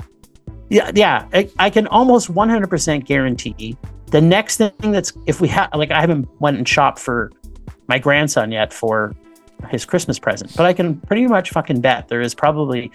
Yeah, 0.71 0.91
yeah, 0.95 1.27
I, 1.33 1.49
I 1.59 1.71
can 1.71 1.87
almost 1.89 2.33
100% 2.33 3.05
guarantee 3.05 3.77
the 4.07 4.21
next 4.21 4.59
thing 4.59 4.93
that's 4.93 5.13
if 5.27 5.41
we 5.41 5.49
have 5.49 5.71
like 5.75 5.91
I 5.91 6.01
haven't 6.01 6.29
went 6.41 6.57
and 6.57 6.69
shopped 6.69 6.99
for 7.01 7.33
my 7.89 7.99
grandson 7.99 8.53
yet 8.53 8.73
for 8.73 9.13
his 9.71 9.85
Christmas 9.85 10.19
present, 10.19 10.55
but 10.57 10.67
I 10.67 10.73
can 10.73 11.01
pretty 11.01 11.27
much 11.27 11.51
fucking 11.51 11.81
bet 11.81 12.09
there 12.09 12.21
is 12.21 12.35
probably 12.35 12.93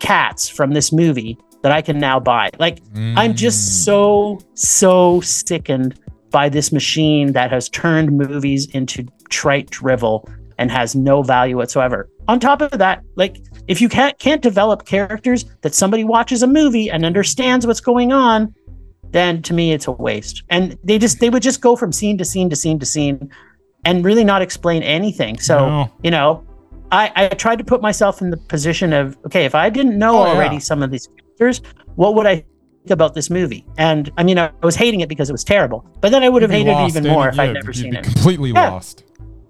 cats 0.00 0.48
from 0.48 0.72
this 0.72 0.92
movie 0.92 1.38
that 1.62 1.72
I 1.72 1.82
can 1.82 1.98
now 1.98 2.20
buy. 2.20 2.50
Like 2.58 2.78
I'm 2.94 3.32
Mm. 3.32 3.36
just 3.36 3.84
so 3.84 4.38
so 4.54 5.20
sickened 5.22 5.98
by 6.30 6.48
this 6.48 6.72
machine 6.72 7.32
that 7.32 7.50
has 7.50 7.68
turned 7.68 8.12
movies 8.16 8.66
into 8.72 9.06
trite 9.30 9.70
drivel 9.70 10.28
and 10.58 10.70
has 10.70 10.94
no 10.94 11.22
value 11.22 11.56
whatsoever. 11.56 12.08
On 12.28 12.38
top 12.38 12.60
of 12.60 12.70
that, 12.78 13.02
like 13.16 13.38
if 13.68 13.80
you 13.80 13.88
can't 13.88 14.18
can't 14.18 14.42
develop 14.42 14.84
characters 14.86 15.44
that 15.62 15.74
somebody 15.74 16.04
watches 16.04 16.42
a 16.42 16.46
movie 16.46 16.90
and 16.90 17.04
understands 17.04 17.66
what's 17.66 17.80
going 17.80 18.12
on, 18.12 18.54
then 19.10 19.42
to 19.42 19.54
me 19.54 19.72
it's 19.72 19.86
a 19.86 19.92
waste. 19.92 20.42
And 20.50 20.76
they 20.84 20.98
just 20.98 21.20
they 21.20 21.30
would 21.30 21.42
just 21.42 21.60
go 21.60 21.76
from 21.76 21.92
scene 21.92 22.18
to 22.18 22.24
scene 22.24 22.50
to 22.50 22.56
scene 22.56 22.78
to 22.78 22.86
scene 22.86 23.30
and 23.84 24.04
really 24.04 24.24
not 24.24 24.42
explain 24.42 24.82
anything. 24.82 25.38
So, 25.38 25.58
No. 25.68 25.92
you 26.02 26.10
know, 26.10 26.44
I, 26.90 27.12
I 27.16 27.28
tried 27.28 27.56
to 27.58 27.64
put 27.64 27.82
myself 27.82 28.20
in 28.22 28.30
the 28.30 28.36
position 28.36 28.92
of 28.92 29.16
okay, 29.26 29.44
if 29.44 29.54
I 29.54 29.70
didn't 29.70 29.98
know 29.98 30.18
Oh, 30.22 30.24
yeah. 30.26 30.32
already 30.32 30.60
some 30.60 30.82
of 30.82 30.90
these 30.90 31.08
characters, 31.38 31.60
what 31.96 32.14
would 32.14 32.26
I 32.26 32.36
think 32.36 32.90
about 32.90 33.14
this 33.14 33.30
movie? 33.30 33.64
And 33.78 34.10
I 34.18 34.24
mean, 34.24 34.38
I 34.38 34.50
was 34.62 34.76
hating 34.76 35.00
it 35.00 35.08
because 35.08 35.28
it 35.30 35.32
was 35.32 35.44
terrible, 35.44 35.86
but 36.00 36.10
then 36.12 36.22
I 36.22 36.28
would 36.28 36.42
have 36.42 36.50
hated 36.50 36.70
it 36.76 36.88
even 36.88 37.04
more 37.04 37.28
if 37.28 37.38
I'd 37.38 37.46
yeah, 37.46 37.52
never 37.52 37.68
you'd 37.68 37.76
seen 37.76 37.90
be 37.92 37.96
it. 37.98 38.04
Completely 38.04 38.50
Yeah. 38.50 38.70
lost. 38.70 39.04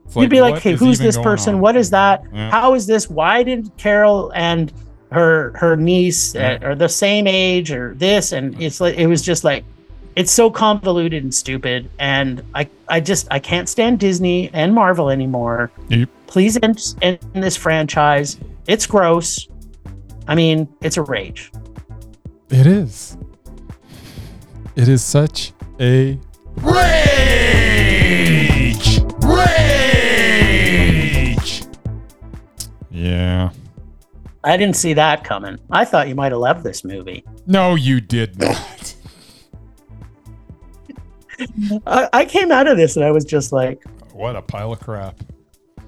It's 0.06 0.16
You'd 0.16 0.30
be 0.30 0.40
like, 0.40 0.64
is 0.66 0.78
who's 0.78 0.98
this 0.98 1.16
person? 1.18 1.56
on? 1.56 1.60
What 1.60 1.76
is 1.76 1.90
that? 1.90 2.24
Yeah. 2.32 2.50
How 2.50 2.74
is 2.74 2.86
this? 2.86 3.08
Why 3.10 3.42
did 3.42 3.70
Carol 3.76 4.32
and 4.34 4.72
her 5.10 5.52
her 5.56 5.76
niece 5.76 6.34
Yeah. 6.34 6.58
uh, 6.62 6.68
are 6.68 6.74
the 6.74 6.88
same 6.88 7.26
age 7.26 7.70
or 7.70 7.94
this? 7.94 8.32
And 8.32 8.60
it's 8.60 8.80
like 8.80 8.96
it 8.96 9.06
was 9.06 9.22
just 9.22 9.44
like 9.44 9.64
it's 10.16 10.30
so 10.30 10.50
convoluted 10.50 11.22
and 11.22 11.34
stupid. 11.34 11.90
And 11.98 12.42
I 12.54 12.68
I 12.88 13.00
just 13.00 13.26
I 13.30 13.38
can't 13.38 13.68
stand 13.68 13.98
Disney 13.98 14.50
and 14.52 14.74
Marvel 14.74 15.10
anymore. 15.10 15.70
Yep. 15.88 16.08
Please 16.26 16.58
end, 16.62 16.94
end 17.02 17.18
this 17.34 17.56
franchise. 17.56 18.38
It's 18.66 18.86
gross. 18.86 19.48
I 20.28 20.34
mean, 20.34 20.68
it's 20.80 20.96
a 20.96 21.02
rage. 21.02 21.50
It 22.50 22.66
is. 22.66 23.16
It 24.76 24.88
is 24.88 25.02
such 25.02 25.52
a 25.80 26.18
rage. 26.56 27.13
I 34.44 34.56
didn't 34.56 34.76
see 34.76 34.92
that 34.94 35.24
coming. 35.24 35.58
I 35.70 35.84
thought 35.84 36.08
you 36.08 36.14
might 36.14 36.32
have 36.32 36.40
loved 36.40 36.62
this 36.64 36.84
movie. 36.84 37.24
No, 37.46 37.74
you 37.74 38.00
did 38.00 38.38
not. 38.38 38.94
I, 41.86 42.08
I 42.12 42.24
came 42.24 42.52
out 42.52 42.68
of 42.68 42.76
this 42.76 42.96
and 42.96 43.04
I 43.04 43.10
was 43.10 43.24
just 43.24 43.52
like, 43.52 43.82
what 44.12 44.36
a 44.36 44.42
pile 44.42 44.72
of 44.72 44.80
crap. 44.80 45.18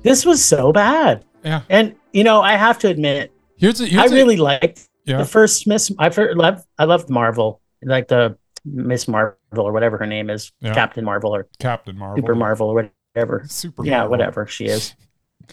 this 0.02 0.26
was 0.26 0.44
so 0.44 0.72
bad. 0.72 1.24
Yeah. 1.44 1.62
And 1.68 1.94
you 2.12 2.24
know, 2.24 2.40
I 2.42 2.52
have 2.56 2.78
to 2.80 2.88
admit, 2.88 3.32
Here's 3.56 3.80
a. 3.80 3.86
Here's 3.86 4.10
I 4.10 4.14
a- 4.14 4.18
really 4.18 4.36
liked 4.36 4.88
Yeah. 5.04 5.18
the 5.18 5.24
first 5.24 5.66
Miss. 5.66 5.92
I 5.98 6.08
loved. 6.08 6.64
I 6.78 6.84
loved 6.84 7.08
Marvel, 7.08 7.60
like 7.82 8.08
the 8.08 8.36
Miss 8.64 9.06
Marvel 9.06 9.36
or 9.54 9.72
whatever 9.72 9.96
her 9.98 10.06
name 10.06 10.28
is, 10.30 10.50
Yeah. 10.60 10.74
Captain 10.74 11.04
Marvel 11.04 11.34
or 11.34 11.46
Captain 11.60 11.96
Marvel. 11.96 12.16
Super 12.22 12.34
Marvel 12.34 12.68
or 12.68 12.90
whatever. 13.14 13.44
Super. 13.48 13.84
Yeah, 13.84 13.98
Marvel. 13.98 14.10
whatever 14.10 14.46
she 14.46 14.64
is. 14.66 14.94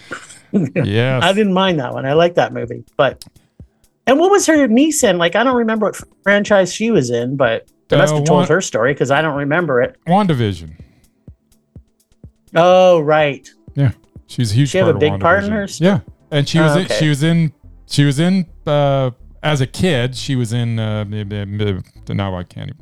Yes. 0.86 1.24
I 1.24 1.34
didn't 1.34 1.54
mind 1.54 1.80
that 1.80 1.94
one. 1.94 2.06
I 2.06 2.14
like 2.14 2.36
that 2.36 2.54
movie, 2.54 2.84
but. 2.98 3.26
And 4.06 4.20
what 4.20 4.32
was 4.32 4.46
her 4.48 4.68
niece 4.68 5.02
in? 5.04 5.18
Like, 5.18 5.36
I 5.38 5.44
don't 5.44 5.56
remember 5.56 5.86
what 5.88 5.96
franchise 6.24 6.74
she 6.74 6.92
was 6.92 7.10
in, 7.10 7.38
but 7.38 7.68
they 7.88 7.96
must 7.98 8.12
Uh, 8.14 8.18
have 8.18 8.26
told 8.26 8.40
one- 8.42 8.48
her 8.50 8.60
story 8.62 8.94
because 8.94 9.12
I 9.12 9.22
don't 9.22 9.36
remember 9.38 9.82
it. 9.82 9.96
WandaVision. 10.08 10.72
Oh, 12.56 13.00
right. 13.00 13.50
Yeah. 13.76 13.92
She's 14.28 14.52
a 14.52 14.56
huge. 14.56 14.70
She 14.70 14.78
have 14.78 14.88
a 14.88 14.94
big 14.94 15.20
part 15.20 15.44
in 15.44 15.52
her? 15.52 15.68
Yeah, 15.80 16.00
and 16.32 16.48
she 16.48 16.60
was 16.60 16.76
Oh, 16.76 16.80
in, 16.80 16.88
she 16.88 17.10
was 17.10 17.24
in 17.24 17.54
she 17.88 18.04
was 18.04 18.20
in 18.20 18.46
uh, 18.66 19.12
as 19.42 19.62
a 19.62 19.68
kid. 19.68 20.16
She 20.16 20.36
was 20.36 20.54
in 20.54 20.80
uh, 20.80 21.04
now 21.04 22.36
I 22.36 22.44
can't. 22.44 22.72
Even, 22.72 22.78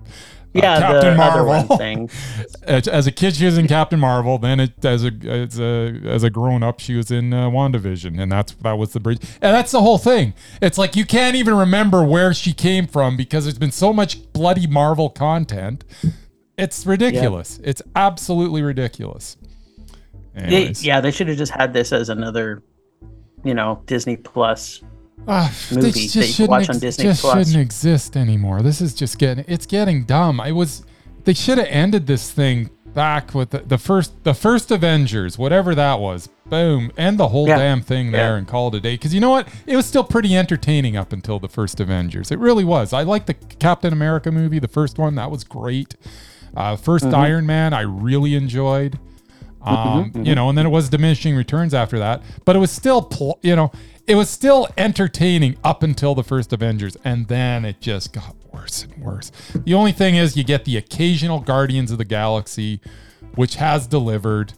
Yeah, 0.53 0.79
Captain 0.79 1.15
the 1.15 1.23
other 1.23 1.45
Marvel. 1.45 1.47
one 1.47 1.77
thing. 1.77 2.09
as, 2.63 3.07
a 3.07 3.11
kid, 3.11 3.35
she 3.35 3.45
was 3.45 3.57
in 3.57 3.67
Captain 3.67 3.99
Marvel. 3.99 4.37
Then, 4.37 4.59
it, 4.59 4.83
as 4.83 5.05
a 5.05 5.11
as 5.25 5.59
a 5.59 6.01
as 6.05 6.23
a 6.23 6.29
grown 6.29 6.61
up, 6.61 6.81
she 6.81 6.95
was 6.95 7.09
in 7.09 7.33
uh, 7.33 7.49
WandaVision, 7.49 8.21
and 8.21 8.31
that's 8.31 8.51
that 8.55 8.77
was 8.77 8.91
the 8.91 8.99
bridge. 8.99 9.19
And 9.41 9.55
that's 9.55 9.71
the 9.71 9.81
whole 9.81 9.97
thing. 9.97 10.33
It's 10.61 10.77
like 10.77 10.95
you 10.95 11.05
can't 11.05 11.35
even 11.35 11.55
remember 11.55 12.03
where 12.03 12.33
she 12.33 12.53
came 12.53 12.85
from 12.85 13.15
because 13.15 13.45
there's 13.45 13.57
been 13.57 13.71
so 13.71 13.93
much 13.93 14.31
bloody 14.33 14.67
Marvel 14.67 15.09
content. 15.09 15.85
It's 16.57 16.85
ridiculous. 16.85 17.59
It's 17.63 17.81
absolutely 17.95 18.61
ridiculous. 18.61 19.37
They, 20.33 20.71
yeah, 20.79 21.01
they 21.01 21.11
should 21.11 21.27
have 21.27 21.37
just 21.37 21.51
had 21.51 21.73
this 21.73 21.91
as 21.91 22.09
another, 22.09 22.63
you 23.43 23.53
know, 23.53 23.81
Disney 23.85 24.17
Plus. 24.17 24.81
Ah, 25.27 25.53
movie 25.71 25.91
just 25.91 26.13
that 26.13 26.19
you 26.19 26.21
can 26.23 26.31
shouldn't 26.31 26.49
watch 26.49 26.69
on 26.69 26.79
Disney 26.79 27.03
just 27.03 27.21
Plus. 27.21 27.47
shouldn't 27.47 27.61
exist 27.61 28.17
anymore. 28.17 28.61
This 28.61 28.81
is 28.81 28.93
just 28.93 29.17
getting 29.17 29.45
it's 29.47 29.65
getting 29.65 30.03
dumb. 30.03 30.39
I 30.41 30.51
was 30.51 30.83
they 31.23 31.33
should 31.33 31.57
have 31.59 31.67
ended 31.69 32.07
this 32.07 32.31
thing 32.31 32.69
back 32.87 33.33
with 33.33 33.51
the, 33.51 33.59
the 33.59 33.77
first 33.77 34.23
the 34.23 34.33
first 34.33 34.71
Avengers, 34.71 35.37
whatever 35.37 35.75
that 35.75 35.99
was. 35.99 36.27
Boom, 36.47 36.91
end 36.97 37.17
the 37.17 37.29
whole 37.29 37.47
Yeah. 37.47 37.57
damn 37.57 37.81
thing 37.81 38.11
there 38.11 38.31
Yeah. 38.31 38.37
and 38.37 38.47
call 38.47 38.67
it 38.69 38.75
a 38.75 38.79
day. 38.81 38.95
Because 38.95 39.13
you 39.13 39.21
know 39.21 39.29
what, 39.29 39.47
it 39.67 39.75
was 39.77 39.85
still 39.85 40.03
pretty 40.03 40.35
entertaining 40.35 40.97
up 40.97 41.13
until 41.13 41.39
the 41.39 41.47
first 41.47 41.79
Avengers. 41.79 42.31
It 42.31 42.39
really 42.39 42.65
was. 42.65 42.91
I 42.91 43.03
liked 43.03 43.27
the 43.27 43.35
Captain 43.35 43.93
America 43.93 44.31
movie, 44.31 44.59
the 44.59 44.67
first 44.67 44.97
one. 44.97 45.15
That 45.15 45.31
was 45.31 45.43
great. 45.45 45.95
Uh, 46.57 46.75
1st 46.75 47.03
Mm-hmm. 47.03 47.15
Iron 47.15 47.45
Man, 47.45 47.73
I 47.73 47.81
really 47.81 48.35
enjoyed. 48.35 48.99
Um, 49.61 50.11
you 50.15 50.33
know, 50.33 50.49
and 50.49 50.57
then 50.57 50.65
it 50.65 50.69
was 50.69 50.89
diminishing 50.89 51.35
returns 51.35 51.73
after 51.75 51.99
that, 51.99 52.23
but 52.45 52.55
it 52.55 52.59
was 52.59 52.71
still, 52.71 53.01
pl- 53.03 53.37
you 53.43 53.55
know, 53.55 53.71
it 54.11 54.15
was 54.15 54.29
still 54.29 54.67
entertaining 54.77 55.55
up 55.63 55.83
until 55.83 56.15
the 56.15 56.23
first 56.23 56.51
Avengers, 56.51 56.97
and 57.05 57.29
then 57.29 57.63
it 57.63 57.79
just 57.79 58.11
got 58.11 58.35
worse 58.51 58.83
and 58.83 59.01
worse. 59.01 59.31
The 59.53 59.73
only 59.73 59.93
thing 59.93 60.17
is, 60.17 60.35
you 60.35 60.43
get 60.43 60.65
the 60.65 60.75
occasional 60.75 61.39
Guardians 61.39 61.91
of 61.91 61.97
the 61.97 62.03
Galaxy, 62.03 62.81
which 63.35 63.55
has 63.55 63.87
delivered, 63.87 64.51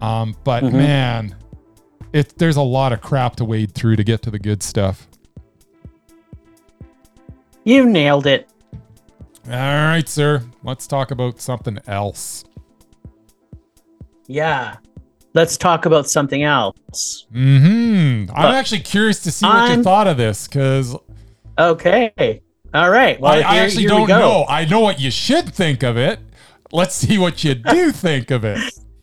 um, 0.00 0.36
but 0.44 0.62
man, 0.72 1.34
it 2.12 2.38
there's 2.38 2.54
a 2.54 2.62
lot 2.62 2.92
of 2.92 3.00
crap 3.00 3.34
to 3.36 3.44
wade 3.44 3.74
through 3.74 3.96
to 3.96 4.04
get 4.04 4.22
to 4.22 4.30
the 4.30 4.38
good 4.38 4.62
stuff. 4.62 5.08
You 7.64 7.86
nailed 7.86 8.28
it. 8.28 8.48
All 9.46 9.50
right, 9.50 10.08
sir, 10.08 10.44
let's 10.62 10.86
talk 10.86 11.10
about 11.10 11.40
something 11.40 11.80
else. 11.88 12.44
Yeah. 14.28 14.76
Let's 15.34 15.56
talk 15.56 15.84
about 15.84 16.08
something 16.08 16.44
else. 16.44 17.26
Hmm. 17.32 18.26
I'm 18.34 18.54
actually 18.54 18.80
curious 18.80 19.20
to 19.24 19.32
see 19.32 19.44
what 19.46 19.54
you 19.66 19.72
I'm- 19.74 19.82
thought 19.82 20.06
of 20.06 20.16
this 20.16 20.46
because 20.46 20.96
Okay. 21.58 22.40
All 22.72 22.90
right. 22.90 23.20
Well, 23.20 23.32
I, 23.32 23.36
I 23.38 23.56
actually 23.58 23.82
here 23.82 23.90
don't 23.90 24.08
know. 24.08 24.44
I 24.48 24.64
know 24.64 24.80
what 24.80 24.98
you 25.00 25.10
should 25.10 25.52
think 25.54 25.82
of 25.84 25.96
it. 25.96 26.18
Let's 26.72 26.94
see 26.94 27.18
what 27.18 27.44
you 27.44 27.54
do 27.54 27.92
think 28.06 28.30
of 28.32 28.44
it. 28.44 28.58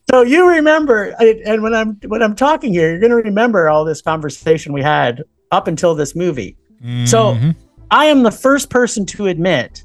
So 0.09 0.23
you 0.23 0.49
remember, 0.49 1.15
and 1.19 1.61
when 1.63 1.73
I'm 1.73 1.97
when 2.07 2.21
I'm 2.21 2.35
talking 2.35 2.73
here, 2.73 2.89
you're 2.89 2.99
going 2.99 3.11
to 3.11 3.15
remember 3.29 3.69
all 3.69 3.85
this 3.85 4.01
conversation 4.01 4.73
we 4.73 4.81
had 4.81 5.23
up 5.51 5.67
until 5.67 5.95
this 5.95 6.15
movie. 6.15 6.57
So 7.05 7.35
Mhm. 7.35 7.55
I 7.91 8.05
am 8.05 8.23
the 8.23 8.31
first 8.31 8.69
person 8.69 9.05
to 9.07 9.27
admit 9.27 9.83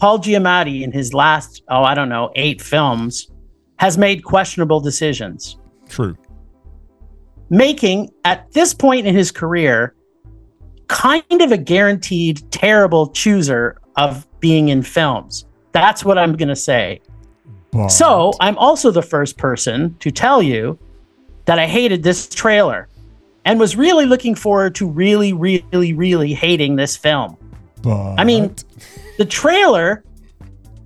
Paul 0.00 0.18
Giamatti 0.20 0.82
in 0.82 0.90
his 0.90 1.12
last, 1.14 1.62
oh, 1.68 1.82
I 1.82 1.94
don't 1.94 2.08
know, 2.08 2.30
eight 2.34 2.60
films 2.62 3.28
has 3.78 3.96
made 3.96 4.24
questionable 4.24 4.80
decisions. 4.80 5.56
true. 5.88 6.16
making 7.50 8.10
at 8.24 8.50
this 8.52 8.74
point 8.74 9.06
in 9.06 9.14
his 9.14 9.30
career 9.30 9.94
kind 10.88 11.40
of 11.40 11.52
a 11.52 11.58
guaranteed 11.58 12.42
terrible 12.50 13.08
chooser 13.08 13.78
of 13.96 14.26
being 14.40 14.68
in 14.68 14.82
films. 14.82 15.46
That's 15.72 16.04
what 16.04 16.18
I'm 16.18 16.36
going 16.36 16.48
to 16.48 16.56
say. 16.56 17.00
But 17.70 17.88
So, 17.88 18.32
I'm 18.40 18.56
also 18.56 18.90
the 18.90 19.02
first 19.02 19.36
person 19.36 19.94
to 20.00 20.10
tell 20.10 20.42
you 20.42 20.78
that 21.44 21.58
I 21.58 21.66
hated 21.66 22.02
this 22.02 22.28
trailer 22.28 22.88
and 23.44 23.60
was 23.60 23.76
really 23.76 24.06
looking 24.06 24.34
forward 24.34 24.74
to 24.76 24.88
really 24.88 25.32
really 25.32 25.94
really 25.94 26.34
hating 26.34 26.76
this 26.76 26.96
film. 26.96 27.36
But. 27.82 28.16
I 28.18 28.24
mean, 28.24 28.54
The 29.18 29.24
trailer 29.24 30.04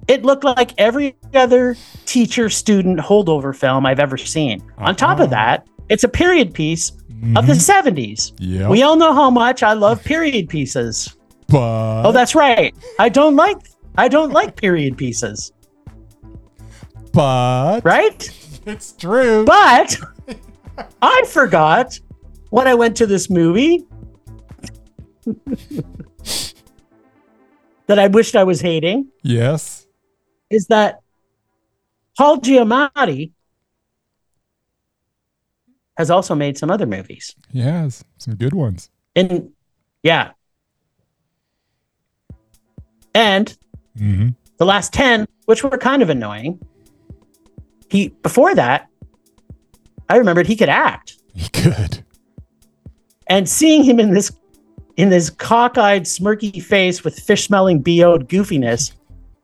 it 0.09 0.25
looked 0.25 0.45
like 0.45 0.73
every 0.79 1.17
other 1.35 1.77
teacher 2.07 2.49
student 2.51 2.99
holdover 2.99 3.55
film 3.55 3.87
I've 3.87 4.01
ever 4.01 4.17
seen. 4.17 4.63
On 4.79 4.95
top 4.97 5.15
Uh-huh. 5.17 5.25
of 5.25 5.31
that, 5.31 5.67
it's 5.89 6.05
a 6.05 6.09
period 6.09 6.53
piece 6.55 6.91
of 7.37 7.47
the 7.47 7.53
Mhm. 7.53 7.61
70s. 7.61 8.33
Yep. 8.41 8.71
We 8.71 8.83
all 8.83 8.97
know 8.97 9.13
how 9.15 9.31
much 9.31 9.63
I 9.63 9.75
love 9.75 10.03
period 10.03 10.49
pieces. 10.49 11.17
but 11.49 12.03
Oh, 12.07 12.13
that's 12.13 12.35
right. 12.35 12.75
I 12.99 13.09
don't 13.09 13.37
like 13.37 13.59
I 13.99 14.09
don't 14.09 14.33
like 14.33 14.57
period 14.57 14.97
pieces, 14.97 15.53
but 17.13 17.85
right? 17.85 18.31
it's 18.65 18.93
true. 18.93 19.45
But 19.45 19.99
I 21.03 21.23
forgot 21.29 22.01
when 22.49 22.67
I 22.67 22.73
went 22.75 22.97
to 22.97 23.07
this 23.07 23.29
movie 23.29 23.85
that 27.87 27.99
I 27.99 28.07
wished 28.09 28.35
I 28.35 28.45
was 28.45 28.61
hating 28.63 29.09
yes. 29.23 29.82
Is 30.53 30.67
that 30.67 31.01
Paul 32.17 32.39
Giamatti 32.39 33.33
has 35.97 36.11
also 36.11 36.35
made 36.35 36.57
some 36.59 36.71
other 36.71 36.87
movies. 36.87 37.35
Yes. 37.53 38.05
Some 38.19 38.35
good 38.37 38.55
ones. 38.55 38.91
And 39.15 39.51
yeah. 40.03 40.33
And 43.15 43.57
hmm 43.97 44.29
the 44.59 44.67
last 44.67 44.93
10 44.93 45.27
which 45.47 45.65
were 45.65 45.77
kind 45.77 46.03
of 46.03 46.09
annoying 46.09 46.57
he 47.91 48.09
before 48.23 48.55
that 48.55 48.87
i 50.09 50.17
remembered 50.17 50.47
he 50.47 50.55
could 50.55 50.69
act 50.69 51.17
He 51.35 51.49
could. 51.49 52.05
And 53.27 53.49
seeing 53.49 53.83
him 53.83 53.99
in 53.99 54.15
this 54.15 54.31
in 54.97 55.09
this 55.09 55.31
cockeyed, 55.31 56.03
smirky 56.03 56.63
face 56.63 57.03
with 57.03 57.19
fish-smelling 57.19 57.81
BO'd 57.83 58.29
goofiness 58.29 58.93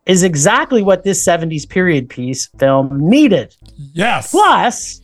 is 0.09 0.23
exactly 0.23 0.83
what 0.83 1.05
this 1.05 1.25
70s 1.25 1.69
period 1.69 2.09
piece 2.09 2.49
film 2.59 2.99
needed. 2.99 3.55
Yes. 3.93 4.31
Plus, 4.33 5.01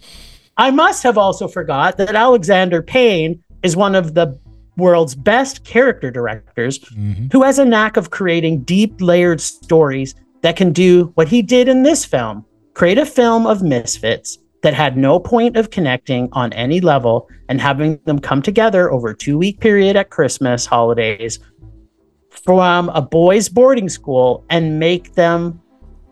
I 0.56 0.70
must 0.70 1.02
have 1.02 1.18
also 1.18 1.46
forgot 1.46 1.98
that 1.98 2.14
Alexander 2.14 2.82
Payne 2.82 3.42
is 3.62 3.76
one 3.76 3.94
of 3.94 4.14
the 4.14 4.38
world's 4.76 5.14
best 5.14 5.64
character 5.64 6.10
directors 6.10 6.78
Mhm. 6.80 7.32
who 7.32 7.42
has 7.42 7.58
a 7.60 7.64
knack 7.64 7.96
of 7.96 8.10
creating 8.10 8.62
deep 8.62 8.94
layered 9.00 9.40
stories 9.40 10.14
that 10.42 10.56
can 10.56 10.72
do 10.72 11.12
what 11.14 11.28
he 11.28 11.42
did 11.42 11.68
in 11.68 11.82
this 11.84 12.04
film 12.04 12.44
create 12.74 12.98
a 12.98 13.06
film 13.06 13.46
of 13.46 13.62
misfits 13.62 14.36
that 14.62 14.74
had 14.74 14.96
no 14.96 15.20
point 15.20 15.56
of 15.56 15.70
connecting 15.70 16.28
on 16.32 16.52
any 16.54 16.80
level 16.80 17.28
and 17.48 17.60
having 17.60 18.00
them 18.06 18.18
come 18.18 18.42
together 18.42 18.90
over 18.90 19.10
a 19.10 19.16
two 19.16 19.38
week 19.38 19.60
period 19.60 19.94
at 19.94 20.10
Christmas 20.10 20.66
holidays 20.66 21.38
from 22.44 22.88
a 22.90 23.02
boys' 23.02 23.48
boarding 23.48 23.88
school 23.88 24.44
and 24.50 24.78
make 24.78 25.14
them 25.14 25.60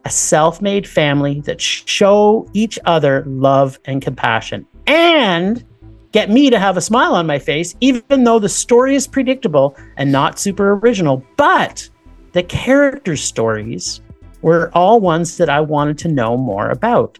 a 0.04 0.10
self 0.10 0.60
made 0.60 0.86
family 0.86 1.40
that 1.42 1.60
show 1.60 2.48
each 2.52 2.78
other 2.84 3.24
love 3.26 3.78
and 3.84 4.02
compassion 4.02 4.66
and 4.86 5.64
get 6.12 6.30
me 6.30 6.50
to 6.50 6.58
have 6.58 6.76
a 6.76 6.80
smile 6.80 7.14
on 7.14 7.26
my 7.26 7.38
face, 7.38 7.74
even 7.80 8.24
though 8.24 8.38
the 8.38 8.48
story 8.48 8.94
is 8.94 9.06
predictable 9.06 9.76
and 9.96 10.12
not 10.12 10.38
super 10.38 10.72
original. 10.74 11.24
But 11.36 11.88
the 12.32 12.42
character 12.42 13.16
stories 13.16 14.00
were 14.42 14.70
all 14.74 15.00
ones 15.00 15.36
that 15.36 15.48
I 15.48 15.60
wanted 15.60 15.98
to 15.98 16.08
know 16.08 16.36
more 16.36 16.70
about. 16.70 17.18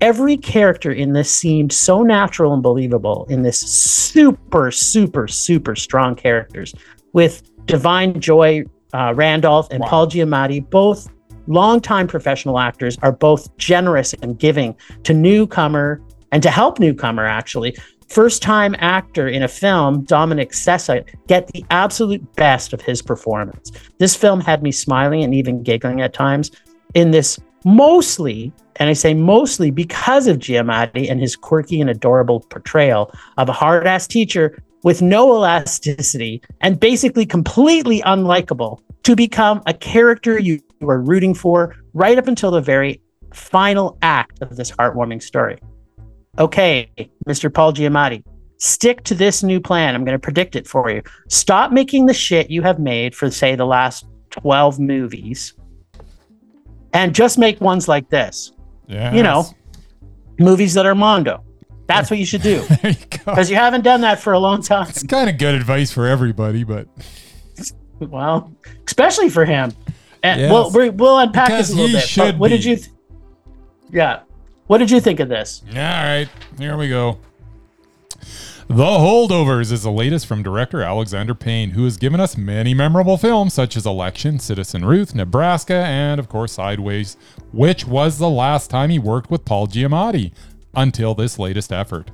Every 0.00 0.36
character 0.36 0.90
in 0.90 1.12
this 1.12 1.30
seemed 1.30 1.72
so 1.72 2.02
natural 2.02 2.52
and 2.52 2.62
believable 2.62 3.26
in 3.28 3.42
this 3.42 3.60
super, 3.60 4.70
super, 4.70 5.28
super 5.28 5.76
strong 5.76 6.14
characters 6.14 6.74
with 7.12 7.49
Da'Vine 7.66 8.18
Joy 8.18 8.64
uh, 8.92 9.12
Randolph 9.14 9.68
and 9.70 9.80
Wow. 9.80 9.88
Paul 9.88 10.06
Giamatti, 10.08 10.68
both 10.68 11.08
longtime 11.46 12.06
professional 12.06 12.58
actors, 12.58 12.98
are 13.02 13.12
both 13.12 13.56
generous 13.56 14.12
and 14.14 14.38
giving 14.38 14.76
to 15.04 15.14
newcomer 15.14 16.00
and 16.32 16.42
to 16.42 16.50
help 16.50 16.78
newcomer 16.78 17.26
actually. 17.26 17.76
First 18.08 18.42
time 18.42 18.74
actor 18.80 19.28
in 19.28 19.44
a 19.44 19.48
film, 19.48 20.02
Dominic 20.02 20.50
Sessa, 20.50 21.04
get 21.28 21.46
the 21.48 21.64
absolute 21.70 22.34
best 22.34 22.72
of 22.72 22.80
his 22.80 23.02
performance. 23.02 23.70
This 23.98 24.16
film 24.16 24.40
had 24.40 24.64
me 24.64 24.72
smiling 24.72 25.22
and 25.22 25.32
even 25.32 25.62
giggling 25.62 26.00
at 26.00 26.12
times 26.12 26.50
in 26.94 27.12
this 27.12 27.38
mostly, 27.64 28.52
and 28.76 28.90
I 28.90 28.94
say 28.94 29.14
mostly 29.14 29.70
because 29.70 30.26
of 30.26 30.38
Giamatti 30.38 31.08
and 31.08 31.20
his 31.20 31.36
quirky 31.36 31.80
and 31.80 31.88
adorable 31.88 32.40
portrayal 32.40 33.12
of 33.36 33.48
a 33.48 33.52
hard 33.52 33.86
ass 33.86 34.08
teacher 34.08 34.60
with 34.82 35.02
no 35.02 35.34
elasticity 35.34 36.42
and 36.60 36.80
basically 36.80 37.26
completely 37.26 38.00
unlikable 38.02 38.80
to 39.02 39.14
become 39.16 39.62
a 39.66 39.74
character 39.74 40.38
you 40.38 40.60
were 40.80 41.00
rooting 41.00 41.34
for 41.34 41.76
right 41.92 42.18
up 42.18 42.26
until 42.26 42.50
the 42.50 42.60
very 42.60 43.00
final 43.34 43.98
act 44.02 44.40
of 44.42 44.56
this 44.56 44.70
heartwarming 44.70 45.22
story. 45.22 45.58
Okay, 46.38 46.90
Mr. 47.28 47.52
Paul 47.52 47.72
Giamatti, 47.72 48.24
stick 48.58 49.04
to 49.04 49.14
this 49.14 49.42
new 49.42 49.60
plan. 49.60 49.94
I'm 49.94 50.04
going 50.04 50.14
to 50.14 50.18
predict 50.18 50.56
it 50.56 50.66
for 50.66 50.90
you. 50.90 51.02
Stop 51.28 51.72
making 51.72 52.06
the 52.06 52.14
shit 52.14 52.50
you 52.50 52.62
have 52.62 52.78
made 52.78 53.14
for, 53.14 53.30
say, 53.30 53.54
the 53.54 53.66
last 53.66 54.06
12 54.30 54.78
movies 54.78 55.54
and 56.92 57.14
just 57.14 57.38
make 57.38 57.60
ones 57.60 57.88
like 57.88 58.08
this. 58.10 58.52
Yeah. 58.86 59.14
You 59.14 59.22
know, 59.22 59.44
movies 60.38 60.74
that 60.74 60.86
are 60.86 60.94
Mondo. 60.94 61.44
That's 61.90 62.10
what 62.10 62.18
you 62.18 62.26
should 62.26 62.42
do 62.42 62.60
There 62.82 62.92
you 62.92 62.96
go. 63.10 63.18
because 63.26 63.50
you 63.50 63.56
haven't 63.56 63.82
done 63.82 64.00
that 64.02 64.20
for 64.20 64.32
a 64.32 64.38
long 64.38 64.62
time. 64.62 64.88
It's 64.88 65.02
kind 65.02 65.28
of 65.30 65.38
good 65.38 65.54
advice 65.54 65.90
for 65.92 66.06
everybody, 66.06 66.64
but 66.64 66.86
Well, 68.00 68.52
especially 68.86 69.28
for 69.30 69.44
him. 69.44 69.72
And 70.22 70.40
Yes. 70.40 70.50
we'll, 70.52 70.70
we- 70.70 70.90
we'll 70.90 71.18
unpack 71.18 71.48
Because 71.48 71.68
this 71.68 71.76
a 71.76 71.80
little 71.80 71.96
bit. 72.00 72.08
should 72.08 72.38
what 72.38 72.48
did 72.48 72.64
you? 72.64 72.76
Th- 72.76 72.88
yeah. 73.90 74.20
What 74.66 74.78
did 74.78 74.90
you 74.90 75.00
think 75.00 75.18
of 75.20 75.28
this? 75.28 75.62
All 75.68 75.74
right, 75.76 76.28
here 76.58 76.76
we 76.76 76.88
go. 76.88 77.18
The 78.68 78.84
Holdovers 78.84 79.72
is 79.72 79.82
the 79.82 79.90
latest 79.90 80.26
from 80.28 80.44
director 80.44 80.80
Alexander 80.80 81.34
Payne, 81.34 81.70
who 81.70 81.82
has 81.84 81.96
given 81.96 82.20
us 82.20 82.36
many 82.36 82.72
memorable 82.72 83.16
films 83.16 83.52
such 83.52 83.76
as 83.76 83.84
Election, 83.84 84.38
Citizen 84.38 84.84
Ruth, 84.84 85.12
Nebraska, 85.12 85.74
and 85.74 86.20
of 86.20 86.28
course 86.28 86.52
Sideways, 86.52 87.16
which 87.52 87.84
was 87.84 88.18
the 88.18 88.30
last 88.30 88.70
time 88.70 88.90
he 88.90 88.98
worked 89.00 89.28
with 89.28 89.44
Paul 89.44 89.66
Giamatti 89.66 90.30
until 90.74 91.14
this 91.14 91.38
latest 91.38 91.72
effort. 91.72 92.10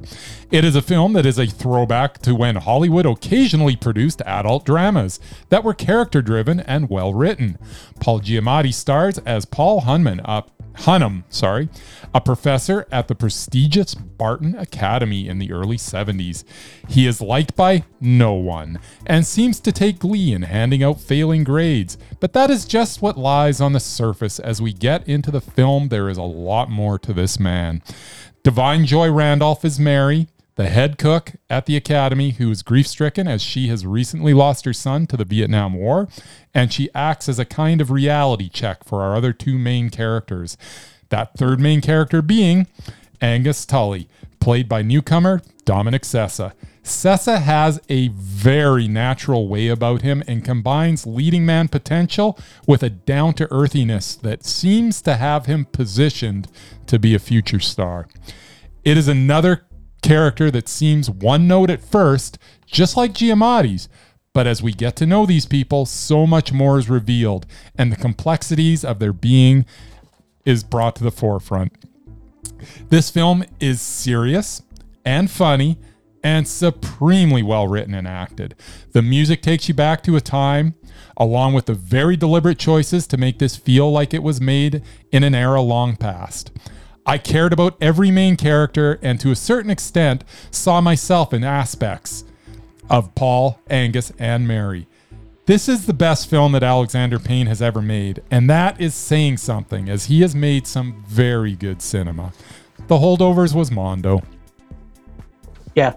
It 0.50 0.64
is 0.64 0.76
a 0.76 0.82
film 0.82 1.12
that 1.14 1.26
is 1.26 1.38
a 1.38 1.46
throwback 1.46 2.18
to 2.22 2.34
when 2.34 2.56
Hollywood 2.56 3.06
occasionally 3.06 3.76
produced 3.76 4.22
adult 4.22 4.64
dramas 4.64 5.20
that 5.48 5.64
were 5.64 5.74
character 5.74 6.22
driven 6.22 6.60
and 6.60 6.88
well 6.88 7.12
written. 7.12 7.58
Paul 8.00 8.20
Giamatti 8.20 8.72
stars 8.72 9.18
as 9.18 9.44
Paul 9.44 9.82
Hunman, 9.82 10.20
a 10.24 10.44
Hunnam, 10.80 11.24
sorry, 11.30 11.68
a 12.14 12.20
professor 12.20 12.86
at 12.92 13.08
the 13.08 13.14
prestigious 13.14 13.94
Barton 13.94 14.54
Academy 14.56 15.28
in 15.28 15.38
the 15.38 15.52
early 15.52 15.76
70s. 15.76 16.44
He 16.88 17.06
is 17.06 17.20
liked 17.20 17.56
by 17.56 17.84
no 18.00 18.34
one 18.34 18.78
and 19.06 19.26
seems 19.26 19.58
to 19.60 19.72
take 19.72 19.98
glee 19.98 20.32
in 20.32 20.42
handing 20.42 20.82
out 20.82 21.00
failing 21.00 21.44
grades, 21.44 21.96
but 22.20 22.32
that 22.34 22.50
is 22.50 22.64
just 22.64 23.02
what 23.02 23.18
lies 23.18 23.60
on 23.60 23.72
the 23.72 23.80
surface 23.80 24.38
as 24.38 24.60
we 24.60 24.72
get 24.72 25.08
into 25.08 25.30
the 25.30 25.40
film. 25.40 25.88
There 25.88 26.08
is 26.08 26.18
a 26.18 26.22
lot 26.22 26.70
more 26.70 26.98
to 26.98 27.12
this 27.12 27.40
man. 27.40 27.82
Da'Vine 28.46 28.84
Joy 28.84 29.10
Randolph 29.10 29.64
is 29.64 29.80
Mary, 29.80 30.28
the 30.54 30.68
head 30.68 30.98
cook 30.98 31.32
at 31.50 31.66
the 31.66 31.76
academy 31.76 32.30
who 32.30 32.48
is 32.48 32.62
grief 32.62 32.86
stricken 32.86 33.26
as 33.26 33.42
she 33.42 33.66
has 33.66 33.84
recently 33.84 34.32
lost 34.32 34.64
her 34.66 34.72
son 34.72 35.08
to 35.08 35.16
the 35.16 35.24
Vietnam 35.24 35.74
War, 35.74 36.06
and 36.54 36.72
she 36.72 36.88
acts 36.94 37.28
as 37.28 37.40
a 37.40 37.44
kind 37.44 37.80
of 37.80 37.90
reality 37.90 38.48
check 38.48 38.84
for 38.84 39.02
our 39.02 39.16
other 39.16 39.32
two 39.32 39.58
main 39.58 39.90
characters. 39.90 40.56
That 41.08 41.36
third 41.36 41.58
main 41.58 41.80
character 41.80 42.22
being 42.22 42.68
Angus 43.20 43.66
Tully, 43.66 44.08
played 44.38 44.68
by 44.68 44.80
newcomer 44.80 45.42
Dominic 45.64 46.02
Sessa. 46.02 46.52
Sessa 46.86 47.40
has 47.40 47.80
a 47.88 48.08
very 48.08 48.86
natural 48.86 49.48
way 49.48 49.66
about 49.66 50.02
him 50.02 50.22
and 50.28 50.44
combines 50.44 51.04
leading 51.04 51.44
man 51.44 51.66
potential 51.66 52.38
with 52.64 52.84
a 52.84 52.90
down 52.90 53.34
to 53.34 53.52
earthiness 53.52 54.14
that 54.14 54.44
seems 54.44 55.02
to 55.02 55.16
have 55.16 55.46
him 55.46 55.64
positioned 55.64 56.46
to 56.86 57.00
be 57.00 57.12
a 57.12 57.18
future 57.18 57.58
star. 57.58 58.06
It 58.84 58.96
is 58.96 59.08
another 59.08 59.66
character 60.00 60.48
that 60.52 60.68
seems 60.68 61.10
one 61.10 61.48
note 61.48 61.70
at 61.70 61.82
first, 61.82 62.38
just 62.66 62.96
like 62.96 63.14
Giamatti's. 63.14 63.88
But 64.32 64.46
as 64.46 64.62
we 64.62 64.72
get 64.72 64.94
to 64.96 65.06
know 65.06 65.26
these 65.26 65.46
people, 65.46 65.86
so 65.86 66.24
much 66.24 66.52
more 66.52 66.78
is 66.78 66.88
revealed, 66.88 67.46
and 67.76 67.90
the 67.90 67.96
complexities 67.96 68.84
of 68.84 69.00
their 69.00 69.12
being 69.12 69.66
is 70.44 70.62
brought 70.62 70.94
to 70.96 71.04
the 71.04 71.10
forefront. 71.10 71.72
This 72.90 73.10
film 73.10 73.44
is 73.58 73.80
serious 73.80 74.62
and 75.04 75.28
funny 75.28 75.78
and 76.22 76.46
supremely 76.46 77.42
well 77.42 77.68
written 77.68 77.94
and 77.94 78.06
acted. 78.06 78.54
The 78.92 79.02
music 79.02 79.42
takes 79.42 79.68
you 79.68 79.74
back 79.74 80.02
to 80.04 80.16
a 80.16 80.20
time, 80.20 80.74
along 81.16 81.54
with 81.54 81.66
the 81.66 81.74
very 81.74 82.16
deliberate 82.16 82.58
choices 82.58 83.06
to 83.08 83.16
make 83.16 83.38
this 83.38 83.56
feel 83.56 83.90
like 83.90 84.12
it 84.12 84.22
was 84.22 84.40
made 84.40 84.82
in 85.12 85.22
an 85.22 85.34
era 85.34 85.60
long 85.60 85.96
past. 85.96 86.50
I 87.04 87.18
cared 87.18 87.52
about 87.52 87.76
every 87.80 88.10
main 88.10 88.36
character 88.36 88.98
and 89.00 89.20
to 89.20 89.30
a 89.30 89.36
certain 89.36 89.70
extent 89.70 90.24
saw 90.50 90.80
myself 90.80 91.32
in 91.32 91.44
aspects 91.44 92.24
of 92.90 93.14
Paul, 93.14 93.60
Angus, 93.70 94.12
and 94.18 94.46
Mary. 94.46 94.88
This 95.46 95.68
is 95.68 95.86
the 95.86 95.92
best 95.92 96.28
film 96.28 96.50
that 96.52 96.64
Alexander 96.64 97.20
Payne 97.20 97.46
has 97.46 97.62
ever 97.62 97.80
made, 97.80 98.20
and 98.32 98.50
that 98.50 98.80
is 98.80 98.96
saying 98.96 99.36
something, 99.36 99.88
as 99.88 100.06
he 100.06 100.22
has 100.22 100.34
made 100.34 100.66
some 100.66 101.04
very 101.06 101.54
good 101.54 101.80
cinema. 101.80 102.32
The 102.88 102.96
Holdovers 102.96 103.54
was 103.54 103.70
Mondo. 103.70 104.22
Yeah. 105.76 105.94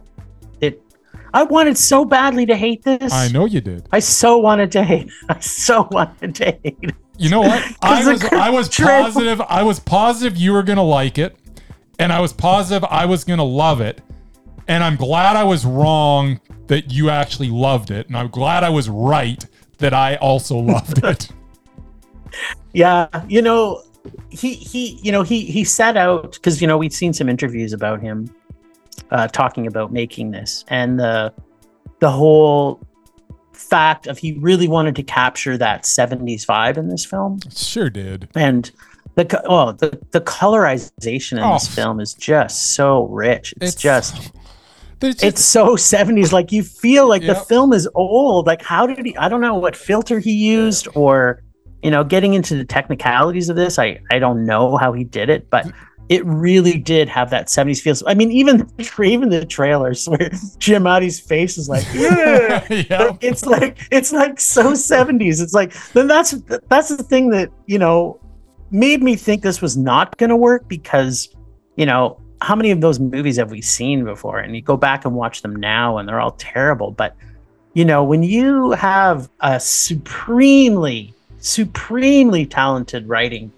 I 1.34 1.44
wanted 1.44 1.78
so 1.78 2.06
badly 2.06 2.46
to 2.48 2.56
hate 2.56 2.84
this. 2.84 3.14
I 3.14 3.28
know 3.30 3.46
you 3.46 3.62
did. 3.62 3.88
I 3.92 4.00
so 4.00 4.38
wanted 4.38 4.72
to 4.74 4.84
hate. 4.84 5.12
I 5.30 5.40
so 5.40 5.88
wanted 5.92 6.36
to 6.36 6.58
hate. 6.64 6.92
You 7.18 7.30
know 7.30 7.42
what? 7.42 7.64
I 7.82 8.12
was 8.12 8.24
I 8.26 8.50
was 8.50 8.70
positive 8.70 9.42
I 9.42 9.64
was 9.64 9.80
positive 9.80 10.38
you 10.38 10.54
were 10.54 10.64
gonna 10.64 10.84
like 10.84 11.18
it, 11.18 11.36
and 12.00 12.12
I 12.12 12.20
was 12.20 12.34
positive 12.34 12.88
I 12.90 13.06
was 13.06 13.24
gonna 13.24 13.44
love 13.44 13.82
it. 13.82 14.02
And 14.68 14.84
I'm 14.84 14.98
glad 14.98 15.36
I 15.36 15.44
was 15.44 15.66
wrong 15.66 16.40
that 16.68 16.92
you 16.92 17.10
actually 17.10 17.50
loved 17.50 17.90
it, 17.90 18.08
and 18.08 18.16
I'm 18.16 18.30
glad 18.30 18.64
I 18.64 18.70
was 18.70 18.88
right 18.88 19.44
that 19.80 19.94
I 19.94 20.16
also 20.18 20.58
loved 20.60 21.04
it. 21.04 21.30
Yeah, 22.74 23.08
you 23.28 23.42
know, 23.42 23.82
he 24.30 24.54
he 24.54 25.00
you 25.02 25.12
know 25.12 25.24
he 25.24 25.46
he 25.46 25.64
set 25.64 25.98
out 25.98 26.34
because 26.34 26.62
you 26.62 26.68
know 26.68 26.78
we'd 26.78 26.94
seen 26.94 27.14
some 27.14 27.28
interviews 27.28 27.74
about 27.74 28.00
him 28.00 28.30
uh, 29.12 29.28
talking 29.28 29.68
about 29.68 29.92
making 29.92 30.32
this. 30.32 30.66
And 30.68 31.00
the 31.00 31.34
the 32.00 32.10
whole 32.12 32.80
fact 33.54 34.08
of 34.08 34.18
he 34.18 34.34
really 34.40 34.68
wanted 34.68 34.96
to 34.96 35.04
capture 35.04 35.58
that 35.58 35.84
70s 35.84 36.46
vibe 36.46 36.78
in 36.78 36.88
this 36.90 37.06
film. 37.06 37.40
Sure 37.54 37.90
did. 37.90 38.30
and 38.36 38.72
the 39.16 39.42
oh 39.50 39.74
the 39.74 40.00
the 40.12 40.22
colorization 40.22 41.34
in 41.44 41.54
this 41.54 41.68
Oh. 41.68 41.72
film 41.72 42.00
is 42.00 42.14
just 42.14 42.74
so 42.76 43.04
rich. 43.08 43.54
It's, 43.60 43.76
just 43.76 44.32
just- 45.02 45.24
it's 45.24 45.44
so 45.44 45.76
70s 45.76 46.32
like 46.32 46.52
you 46.52 46.64
feel 46.64 47.08
like 47.10 47.26
the 47.26 47.36
film 47.36 47.74
is 47.74 47.88
old. 47.96 48.48
Like 48.48 48.62
how 48.62 48.88
did 48.88 49.06
he 49.06 49.18
i 49.18 49.28
don't 49.28 49.42
know 49.42 49.56
what 49.56 49.76
filter 49.76 50.20
he 50.20 50.32
used 50.32 50.88
or 50.96 51.44
you 51.84 51.92
know 51.92 52.04
getting 52.04 52.34
into 52.34 52.56
the 52.56 52.64
technicalities 52.66 53.50
of 53.50 53.56
this. 53.58 53.78
I 53.80 54.00
i 54.12 54.20
don't 54.20 54.46
know 54.46 54.78
how 54.78 54.94
he 54.94 55.04
did 55.04 55.30
it 55.30 55.50
but 55.50 55.70
it 56.10 56.26
really 56.26 56.78
did 56.78 57.08
have 57.08 57.30
that 57.30 57.48
70s 57.48 57.82
feel. 57.82 57.96
I 58.08 58.14
mean 58.14 58.32
even 58.32 58.70
even 59.04 59.30
the 59.30 59.46
trailers 59.46 60.08
where 60.08 60.30
giamatti's 60.60 61.20
face 61.20 61.58
is 61.58 61.70
like 61.70 61.86
yeah. 61.94 62.66
Yeah. 62.70 63.18
it's 63.22 63.46
like 63.46 63.80
it's 63.92 64.12
like 64.12 64.40
so 64.40 64.72
70s 64.74 65.42
it's 65.42 65.54
like 65.54 65.74
then 65.94 66.08
that's 66.08 66.32
that's 66.68 66.90
the 66.90 67.04
thing 67.04 67.30
that 67.30 67.50
you 67.68 67.80
know 67.80 68.20
made 68.72 69.02
me 69.02 69.16
think 69.16 69.42
this 69.42 69.62
was 69.62 69.78
not 69.78 70.18
going 70.18 70.30
to 70.30 70.36
work 70.36 70.68
because 70.68 71.30
you 71.76 71.86
know 71.86 72.20
how 72.42 72.56
many 72.56 72.72
of 72.72 72.82
those 72.82 73.00
movies 73.00 73.38
have 73.38 73.52
we 73.52 73.62
seen 73.62 74.06
before? 74.06 74.40
And 74.40 74.56
you 74.56 74.62
go 74.62 74.78
back 74.78 75.06
and 75.06 75.14
watch 75.14 75.42
them 75.42 75.56
now 75.56 75.98
and 75.98 76.08
they're 76.08 76.22
all 76.22 76.32
terrible. 76.32 76.92
But 76.92 77.16
you 77.74 77.86
know 77.86 78.04
when 78.04 78.24
you 78.24 78.72
have 78.72 79.30
a 79.42 79.60
supremely 79.60 81.14
supremely 81.38 82.46
talented 82.46 83.08
writing 83.08 83.52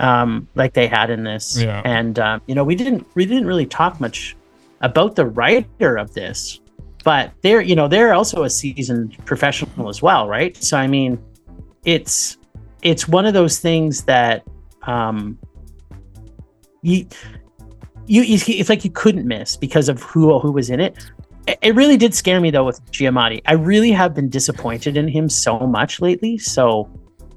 um 0.00 0.46
like 0.54 0.74
they 0.74 0.86
had 0.86 1.10
in 1.10 1.24
this 1.24 1.58
Yeah. 1.60 1.82
and 1.84 2.18
um, 2.18 2.40
you 2.46 2.54
know 2.54 2.64
we 2.64 2.74
didn't 2.74 3.06
we 3.14 3.24
didn't 3.26 3.46
really 3.46 3.66
talk 3.66 4.00
much 4.00 4.36
about 4.80 5.16
the 5.16 5.26
writer 5.26 5.96
of 5.96 6.14
this 6.14 6.60
but 7.04 7.32
they're 7.42 7.60
you 7.60 7.74
know 7.74 7.88
they're 7.88 8.14
also 8.14 8.44
a 8.44 8.50
seasoned 8.50 9.16
professional 9.26 9.88
as 9.88 10.00
well 10.02 10.28
right 10.28 10.56
so 10.56 10.76
i 10.78 10.86
mean 10.86 11.18
it's 11.84 12.36
it's 12.82 13.08
one 13.08 13.26
of 13.26 13.34
those 13.34 13.58
things 13.58 14.04
that 14.04 14.44
um 14.84 15.36
you 16.82 17.06
you 18.06 18.22
you- 18.22 18.38
it's 18.46 18.68
like 18.68 18.84
you 18.84 18.90
couldn't 18.90 19.26
miss 19.26 19.56
because 19.56 19.88
of 19.88 20.02
who 20.02 20.38
who 20.38 20.52
was 20.52 20.70
in 20.70 20.80
it 20.80 20.96
It- 21.62 21.74
really 21.74 21.96
did 21.96 22.14
scare 22.14 22.40
me 22.40 22.50
though 22.50 22.64
with 22.64 22.78
Giamatti. 22.92 23.40
I 23.46 23.54
really 23.54 23.90
have 23.92 24.14
been 24.14 24.28
disappointed 24.28 24.96
in 24.96 25.08
him 25.08 25.28
so 25.30 25.58
much 25.60 26.00
lately. 26.00 26.36
So 26.38 26.88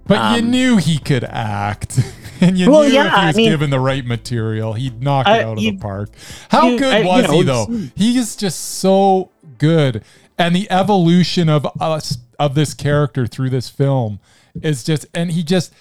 But 0.06 0.16
you 0.36 0.44
Um, 0.44 0.52
knew 0.52 0.78
he 0.78 0.98
could 0.98 1.24
act. 1.24 1.98
And 2.42 2.58
you 2.58 2.70
Well, 2.72 2.84
knew 2.84 2.90
yeah, 2.94 3.06
if 3.08 3.12
he 3.14 3.18
I 3.20 3.28
was 3.28 3.36
mean- 3.36 3.50
given 3.52 3.70
the 3.70 3.80
right 3.80 4.06
material, 4.06 4.74
he'd 4.74 5.02
knock 5.02 5.28
it 5.28 5.44
out 5.46 5.58
of 5.58 5.64
you- 5.64 5.72
the 5.74 5.78
park. 5.78 6.10
How 6.50 6.68
you- 6.70 6.80
good 6.80 6.94
I- 6.94 7.04
was 7.06 7.24
know, 7.28 7.32
he 7.34 7.44
though? 7.44 7.82
He 7.96 8.18
is 8.18 8.36
just 8.36 8.60
so 8.80 9.30
good. 9.58 10.04
And 10.38 10.56
the 10.56 10.70
evolution 10.72 11.50
of 11.50 11.68
us 11.80 12.18
of 12.40 12.56
this 12.56 12.74
character 12.74 13.28
through 13.28 13.52
this 13.52 13.70
film 13.70 14.20
is 14.62 14.84
just 14.84 15.06
and 15.14 15.32
he 15.32 15.44
just 15.44 15.72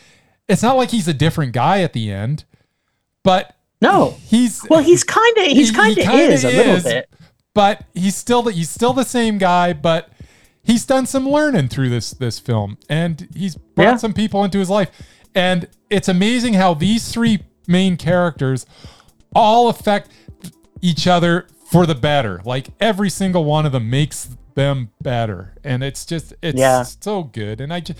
it's 0.48 0.62
not 0.62 0.76
like 0.76 0.90
he's 0.90 1.08
a 1.08 1.14
different 1.14 1.52
guy 1.52 1.80
at 1.80 1.94
the 1.94 2.12
end, 2.12 2.44
but 3.24 3.54
no, 3.80 4.16
he's 4.26 4.60
well 4.68 4.82
he's 4.82 5.02
kind 5.02 5.38
of 5.38 5.44
he's 5.44 5.70
He- 5.70 5.74
kind 5.74 5.96
of 5.96 6.04
kinda 6.04 6.34
is 6.34 6.44
a 6.44 6.48
little 6.50 6.80
bit. 6.82 7.08
but 7.54 7.84
he's 7.94 8.14
still 8.16 8.42
the, 8.42 8.52
he's 8.52 8.68
still 8.68 8.92
the 8.92 9.04
same 9.04 9.38
guy, 9.38 9.72
but 9.72 10.10
he's 10.62 10.84
done 10.84 11.06
some 11.06 11.26
learning 11.26 11.68
through 11.68 11.88
this 11.88 12.10
this 12.10 12.38
film, 12.38 12.76
and 12.90 13.28
he's 13.34 13.54
brought 13.56 13.84
Yeah. 13.84 13.96
some 13.96 14.12
people 14.12 14.44
into 14.44 14.58
his 14.58 14.68
life, 14.68 14.90
and 15.34 15.68
it's 15.88 16.08
amazing 16.08 16.54
how 16.54 16.74
these 16.74 17.10
three 17.12 17.40
main 17.66 17.96
characters 17.96 18.66
all 19.34 19.68
affect 19.68 20.10
each 20.80 21.06
other 21.06 21.46
for 21.70 21.86
the 21.86 21.94
better. 21.94 22.40
Like 22.44 22.68
every 22.80 23.10
single 23.10 23.44
one 23.44 23.66
of 23.66 23.72
them 23.72 23.88
makes 23.90 24.28
them 24.54 24.90
better, 25.00 25.54
and 25.64 25.82
it's 25.84 26.04
just 26.04 26.34
it's 26.42 26.58
Yeah. 26.58 26.82
so 26.82 27.22
good, 27.24 27.60
and 27.60 27.72
I 27.72 27.80
just 27.80 27.98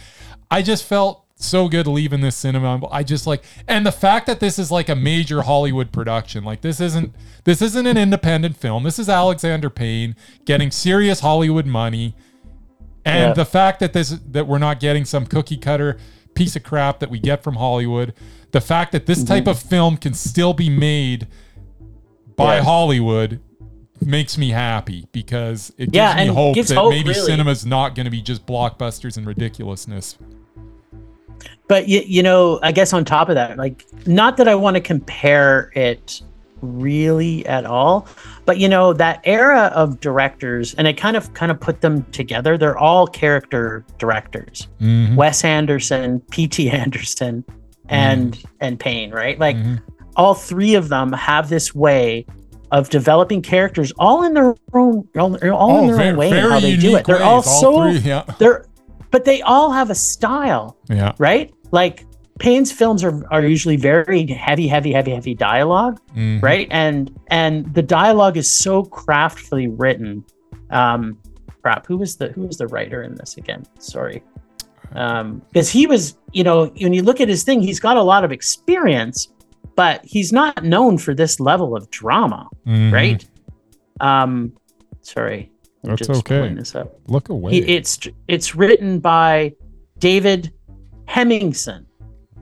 I 0.51 0.62
just 0.62 0.85
felt 0.85 1.25
so 1.37 1.69
good 1.69 1.87
leaving 1.87 2.21
this 2.21 2.37
cinema. 2.37 2.87
I 2.93 3.03
just 3.03 3.27
like, 3.27 3.43
and 3.66 3.87
the 3.87 3.93
fact 3.93 4.27
that 4.27 4.40
this 4.40 4.59
is 4.59 4.71
like 4.71 4.88
a 4.90 4.95
major 4.97 5.40
Hollywood 5.43 5.90
production, 5.93 6.45
like 6.45 6.61
this 6.61 6.81
isn't 6.81 7.14
this 7.45 7.62
isn't 7.62 7.87
an 7.87 7.97
independent 7.97 8.57
film. 8.57 8.83
This 8.83 8.99
is 8.99 9.09
Alexander 9.09 9.71
Payne 9.71 10.16
getting 10.45 10.71
serious 10.71 11.21
Hollywood 11.21 11.64
money, 11.66 12.14
and 13.05 13.29
Yeah. 13.29 13.33
the 13.35 13.45
fact 13.47 13.81
that 13.81 13.93
this 13.93 14.11
that 14.33 14.47
we're 14.47 14.59
not 14.59 14.81
getting 14.81 15.05
some 15.05 15.25
cookie 15.27 15.57
cutter 15.57 15.97
piece 16.40 16.57
of 16.57 16.62
crap 16.62 17.00
that 17.00 17.11
we 17.11 17.18
get 17.18 17.42
from 17.42 17.57
Hollywood. 17.57 18.14
The 18.53 18.62
fact 18.62 18.92
that 18.92 19.05
this 19.05 19.22
type 19.22 19.42
mm-hmm. 19.42 19.50
of 19.50 19.61
film 19.61 19.98
can 19.98 20.14
still 20.14 20.55
be 20.55 20.70
made 20.70 21.29
by 22.35 22.57
Yeah. 22.57 22.62
Hollywood 22.62 23.40
makes 24.00 24.38
me 24.38 24.48
happy 24.48 25.07
because 25.12 25.70
it 25.76 25.92
gives 25.92 25.96
Yeah, 25.96 26.14
me 26.16 26.29
hope 26.29 26.55
gives 26.55 26.70
that 26.70 26.76
hope, 26.76 26.92
maybe 26.92 27.11
really. 27.11 27.20
cinema's 27.20 27.66
not 27.66 27.94
going 27.94 28.07
to 28.07 28.11
be 28.11 28.22
just 28.22 28.46
blockbusters 28.46 29.18
and 29.18 29.26
ridiculousness. 29.26 30.16
But 31.68 31.88
you, 31.88 32.00
you 32.07 32.22
know, 32.22 32.59
I 32.62 32.72
guess 32.72 32.94
on 32.94 33.05
top 33.05 33.29
of 33.29 33.35
that, 33.35 33.59
like, 33.59 33.85
not 34.07 34.38
that 34.38 34.48
I 34.48 34.55
want 34.55 34.76
to 34.76 34.81
compare 34.81 35.70
it 35.74 36.22
really 36.62 37.44
at 37.46 37.64
all, 37.66 38.07
but 38.44 38.59
you 38.59 38.68
know, 38.68 38.92
that 38.92 39.20
era 39.25 39.70
of 39.75 40.01
directors, 40.01 40.75
and 40.75 40.87
I 40.88 40.92
kind 40.92 41.16
of 41.16 41.33
kind 41.35 41.51
of 41.51 41.61
put 41.61 41.81
them 41.81 42.05
together. 42.12 42.57
They're 42.59 42.79
all 42.79 43.07
character 43.07 43.85
directors. 43.99 44.68
Mhm. 44.81 45.16
Wes 45.16 45.44
Anderson, 45.44 46.20
P.T. 46.31 46.70
Anderson, 46.83 47.44
and 47.88 48.42
and 48.61 48.79
Payne, 48.79 49.11
right? 49.11 49.38
Like 49.38 49.57
Mhm. 49.57 49.81
all 50.16 50.35
three 50.35 50.75
of 50.75 50.88
them 50.88 51.12
have 51.12 51.49
this 51.49 51.75
way 51.75 52.27
of 52.70 52.88
developing 52.88 53.42
characters, 53.42 53.92
all 53.99 54.23
in 54.23 54.33
their 54.35 54.55
own, 54.75 55.09
all, 55.18 55.37
all 55.53 55.81
in 55.81 55.87
their 55.88 55.96
ve- 55.96 56.09
own 56.11 56.16
way, 56.16 56.31
and 56.31 56.51
how 56.53 56.61
they 56.61 56.77
do 56.77 56.94
it. 56.96 57.05
They're 57.05 57.23
all 57.23 57.38
ways, 57.38 57.61
so 57.61 57.83
three, 57.83 57.99
yeah. 57.99 58.23
they're, 58.38 58.64
but 59.11 59.25
they 59.25 59.42
all 59.42 59.73
have 59.73 59.90
a 59.90 59.94
style 59.96 60.77
Yeah. 60.88 61.12
right? 61.18 61.53
Like 61.73 62.07
Payne's 62.40 62.72
films 62.72 63.05
are, 63.05 63.22
are 63.33 63.44
usually 63.46 63.76
very 63.76 64.26
heavy, 64.26 64.66
heavy, 64.66 64.90
heavy, 64.90 65.12
heavy 65.12 65.35
dialogue, 65.35 66.00
Mhm. 66.16 66.42
right? 66.42 66.66
And 66.70 67.14
and 67.29 67.72
the 67.74 67.83
dialogue 67.83 68.37
is 68.37 68.50
so 68.53 68.83
craftfully 68.85 69.72
written. 69.79 70.24
Um, 70.70 71.18
crap, 71.62 71.87
who 71.87 71.96
was 71.98 72.16
the 72.16 72.29
who 72.33 72.42
was 72.46 72.57
the 72.57 72.66
writer 72.66 73.03
in 73.03 73.14
this 73.14 73.37
again? 73.37 73.64
Sorry, 73.79 74.22
um, 74.94 75.42
because 75.53 75.68
he 75.70 75.87
was, 75.87 76.16
you 76.33 76.42
know, 76.42 76.66
when 76.81 76.92
you 76.94 77.03
look 77.03 77.20
at 77.20 77.29
his 77.29 77.42
thing, 77.44 77.61
he's 77.61 77.79
got 77.79 77.96
a 77.96 78.03
lot 78.03 78.24
of 78.24 78.33
experience, 78.33 79.29
but 79.76 80.00
he's 80.05 80.33
not 80.33 80.64
known 80.64 80.96
for 80.98 81.14
this 81.14 81.40
level 81.40 81.76
of 81.76 81.90
drama, 81.90 82.48
Mhm. 82.66 82.92
right? 82.92 83.24
Um, 84.00 84.53
sorry, 85.03 85.50
I'm 85.85 85.90
That's 85.96 86.09
okay. 86.09 86.55
this 86.55 86.74
up. 86.74 86.98
Look 87.09 87.29
away. 87.29 87.53
He, 87.53 87.59
it's 87.76 87.98
it's 88.29 88.55
written 88.57 88.98
by 89.00 89.53
David 89.98 90.53
Hemingson, 91.07 91.85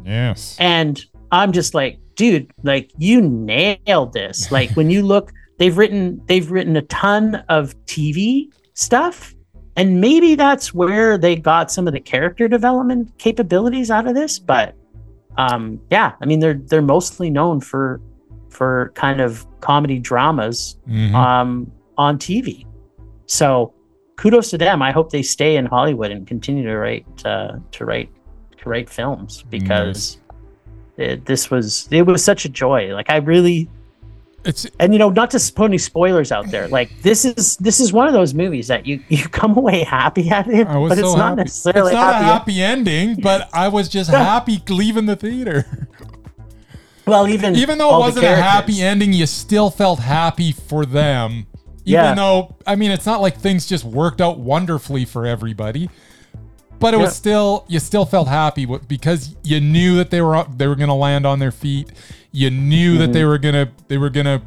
yes. 0.09 0.57
and 0.59 1.05
I'm 1.31 1.53
just 1.53 1.75
like, 1.75 2.01
dude, 2.17 2.51
like 2.65 2.91
you 2.99 3.21
nailed 3.21 4.13
this. 4.15 4.51
Like 4.57 4.71
when 4.73 4.91
you 4.91 5.03
look, 5.03 5.33
they've 5.59 5.77
written 5.77 6.21
they've 6.27 6.51
written 6.51 6.75
a 6.77 6.83
ton 6.83 7.37
of 7.49 7.75
TV 7.87 8.51
stuff, 8.75 9.35
and 9.77 10.01
maybe 10.01 10.35
that's 10.35 10.73
where 10.75 11.19
they 11.19 11.37
got 11.37 11.71
some 11.71 11.87
of 11.87 11.93
the 11.93 12.01
character 12.01 12.49
development 12.49 13.17
capabilities 13.19 13.91
out 13.91 14.07
of 14.09 14.15
this. 14.15 14.39
But 14.39 14.75
um, 15.37 15.81
yeah, 15.91 16.13
I 16.21 16.27
mean 16.27 16.41
they're 16.41 16.55
they're 16.71 16.83
mostly 16.83 17.31
known 17.31 17.61
for 17.61 18.01
for 18.51 18.91
kind 18.95 19.21
of 19.21 19.47
comedy 19.61 19.99
dramas 19.99 20.79
Mhm. 20.89 21.13
um, 21.15 21.71
on 21.99 22.19
TV. 22.19 22.65
So 23.27 23.75
kudos 24.17 24.51
to 24.51 24.59
them. 24.59 24.81
I 24.83 24.91
hope 24.91 25.11
they 25.11 25.23
stay 25.23 25.57
in 25.57 25.67
Hollywood 25.67 26.11
and 26.11 26.27
continue 26.27 26.65
to 26.65 26.77
write 26.77 27.07
uh, 27.27 27.59
to 27.73 27.85
write 27.85 28.09
write 28.67 28.89
films 28.89 29.45
because 29.51 30.19
it, 30.97 31.25
this 31.27 31.51
was 31.51 31.89
it 31.91 32.03
was 32.03 32.25
such 32.25 32.45
a 32.45 32.49
joy. 32.49 32.95
Like 32.95 33.11
I 33.11 33.17
really 33.17 33.69
it's 34.45 34.67
and 34.79 34.93
you 34.93 34.99
know 34.99 35.11
not 35.11 35.31
to 35.33 35.53
put 35.55 35.65
any 35.67 35.79
spoilers 35.79 36.31
out 36.33 36.51
there. 36.51 36.69
Like 36.69 36.91
this 37.03 37.25
is 37.25 37.57
this 37.59 37.81
is 37.81 37.93
one 37.93 38.07
of 38.07 38.13
those 38.13 38.35
movies 38.35 38.69
that 38.69 38.87
you 38.87 39.03
you 39.09 39.29
come 39.29 39.57
away 39.57 39.83
happy 39.85 40.31
at 40.31 40.49
it, 40.49 40.67
I 40.67 40.77
was 40.79 40.91
but 40.91 40.99
so 40.99 41.07
it's 41.09 41.17
not 41.17 41.29
happy. 41.31 41.43
necessarily 41.43 41.91
it's 41.93 41.95
not 41.95 42.15
happy. 42.15 42.25
a 42.25 42.29
happy 42.29 42.63
ending, 42.63 43.15
but 43.23 43.49
I 43.53 43.69
was 43.69 43.89
just 43.89 44.11
happy 44.11 44.63
leaving 44.69 45.07
the 45.07 45.17
theater. 45.17 45.89
Well, 47.07 47.27
even 47.27 47.57
Even 47.57 47.79
though 47.79 47.97
it 47.97 48.01
wasn't 48.01 48.27
a 48.27 48.37
happy 48.37 48.83
ending, 48.83 49.13
you 49.15 49.25
still 49.27 49.71
felt 49.71 49.99
happy 49.99 50.53
for 50.53 50.85
them. 50.85 51.47
Even 51.87 52.05
Yeah. 52.05 52.15
though, 52.15 52.55
I 52.67 52.77
mean, 52.77 52.91
it's 52.91 53.07
not 53.07 53.23
like 53.23 53.39
things 53.39 53.65
just 53.67 53.83
worked 53.83 54.21
out 54.21 54.39
wonderfully 54.39 55.07
for 55.07 55.25
everybody, 55.25 55.89
but 56.81 56.95
it 56.95 56.97
was 56.99 57.15
still 57.17 57.65
you 57.69 57.79
still 57.81 58.05
felt 58.05 58.29
happy 58.29 58.65
because 58.67 59.35
you 59.45 59.61
knew 59.61 59.97
that 59.97 60.11
they 60.11 60.21
were 60.23 60.45
they 60.57 60.67
were 60.67 60.77
going 60.77 60.89
to 60.89 60.95
land 60.95 61.27
on 61.27 61.39
their 61.39 61.51
feet. 61.53 61.91
You 62.33 62.51
knew 62.51 62.93
Mm-hmm. 62.93 62.99
that 63.01 63.13
they 63.13 63.25
were 63.25 63.39
gonna 63.39 63.71
they 63.89 63.99
were 63.99 64.11
gonna 64.11 64.43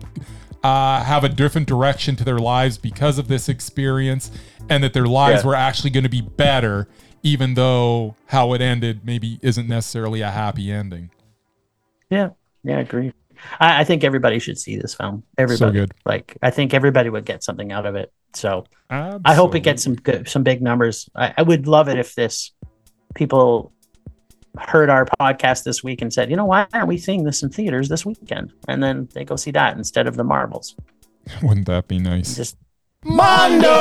uh, 0.63 1.03
have 1.03 1.23
a 1.23 1.29
different 1.29 1.67
direction 1.67 2.15
to 2.17 2.23
their 2.23 2.37
lives 2.37 2.77
because 2.77 3.17
of 3.17 3.27
this 3.27 3.49
experience, 3.49 4.29
and 4.69 4.83
that 4.83 4.93
their 4.93 5.07
lives 5.07 5.41
Yeah. 5.43 5.47
were 5.47 5.55
actually 5.55 5.89
going 5.89 6.03
to 6.03 6.09
be 6.09 6.21
better, 6.21 6.87
even 7.23 7.55
though 7.55 8.15
how 8.27 8.53
it 8.53 8.61
ended 8.61 9.01
maybe 9.03 9.39
isn't 9.41 9.67
necessarily 9.67 10.21
a 10.21 10.29
happy 10.29 10.71
ending. 10.71 11.09
Yeah, 12.11 12.29
yeah, 12.63 12.77
I 12.77 12.81
agree. 12.81 13.11
I, 13.59 13.81
I 13.81 13.83
think 13.83 14.03
everybody 14.03 14.37
should 14.37 14.59
see 14.59 14.77
this 14.77 14.93
film. 14.93 15.23
Everybody, 15.37 15.71
good. 15.79 15.93
like 16.05 16.37
I 16.43 16.51
think 16.51 16.73
everybody 16.75 17.09
would 17.09 17.25
get 17.25 17.43
something 17.43 17.71
out 17.71 17.87
of 17.87 17.95
it. 17.95 18.11
So 18.33 18.65
I 18.89 19.33
hope 19.33 19.55
it 19.55 19.61
gets 19.61 19.83
some 19.83 19.95
good, 19.95 20.27
some 20.27 20.43
big 20.43 20.61
numbers. 20.61 21.09
I, 21.15 21.33
I 21.37 21.41
would 21.41 21.67
love 21.67 21.87
it 21.89 21.97
if 21.97 22.15
this 22.15 22.51
people 23.15 23.71
heard 24.57 24.89
our 24.89 25.05
podcast 25.19 25.63
this 25.63 25.83
week 25.83 26.01
and 26.01 26.13
said, 26.13 26.29
you 26.29 26.35
know, 26.35 26.45
why 26.45 26.67
aren't 26.73 26.87
we 26.87 26.97
seeing 26.97 27.23
this 27.23 27.41
in 27.43 27.49
theaters 27.49 27.87
this 27.89 28.05
weekend? 28.05 28.51
And 28.67 28.83
then 28.83 29.07
they 29.13 29.23
go 29.23 29.35
see 29.37 29.51
that 29.51 29.77
instead 29.77 30.07
of 30.07 30.15
the 30.15 30.23
Marvels. 30.23 30.75
Wouldn't 31.41 31.67
that 31.67 31.87
be 31.87 31.99
nice? 31.99 32.35
Just 32.35 32.57
Mondo! 33.03 33.71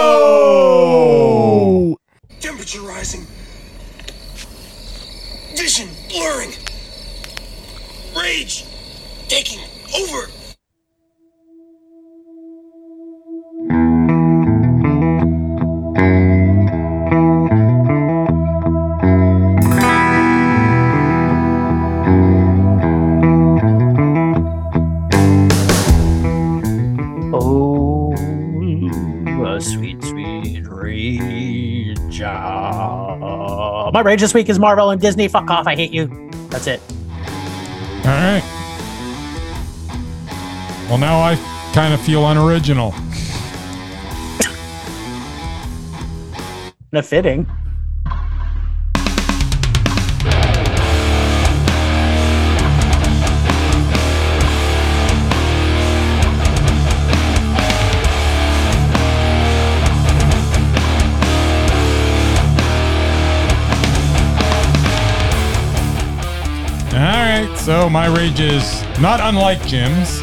Temperature 2.40 2.80
rising. 2.82 3.26
Vision 5.56 5.88
blurring. 6.10 6.52
Rage 8.16 8.66
taking 9.28 9.60
over. 9.96 10.28
My 33.92 34.00
rage 34.00 34.22
this 34.22 34.32
week 34.32 34.48
is 34.48 34.58
Marvel 34.58 34.88
and 34.88 34.98
Disney. 34.98 35.28
Fuck 35.28 35.50
off. 35.50 35.66
I 35.66 35.76
hate 35.76 35.92
you. 35.92 36.06
That's 36.48 36.66
it. 36.66 36.80
All 36.88 38.10
right. 38.10 38.42
Well, 40.88 40.96
now 40.96 41.20
I 41.20 41.36
kind 41.74 41.92
of 41.92 42.00
feel 42.00 42.26
unoriginal. 42.26 42.94
No 46.90 47.02
fitting. 47.02 47.46
So 67.64 67.88
my 67.88 68.06
rage 68.06 68.40
is 68.40 68.82
not 68.98 69.20
unlike 69.20 69.64
Jim's, 69.68 70.20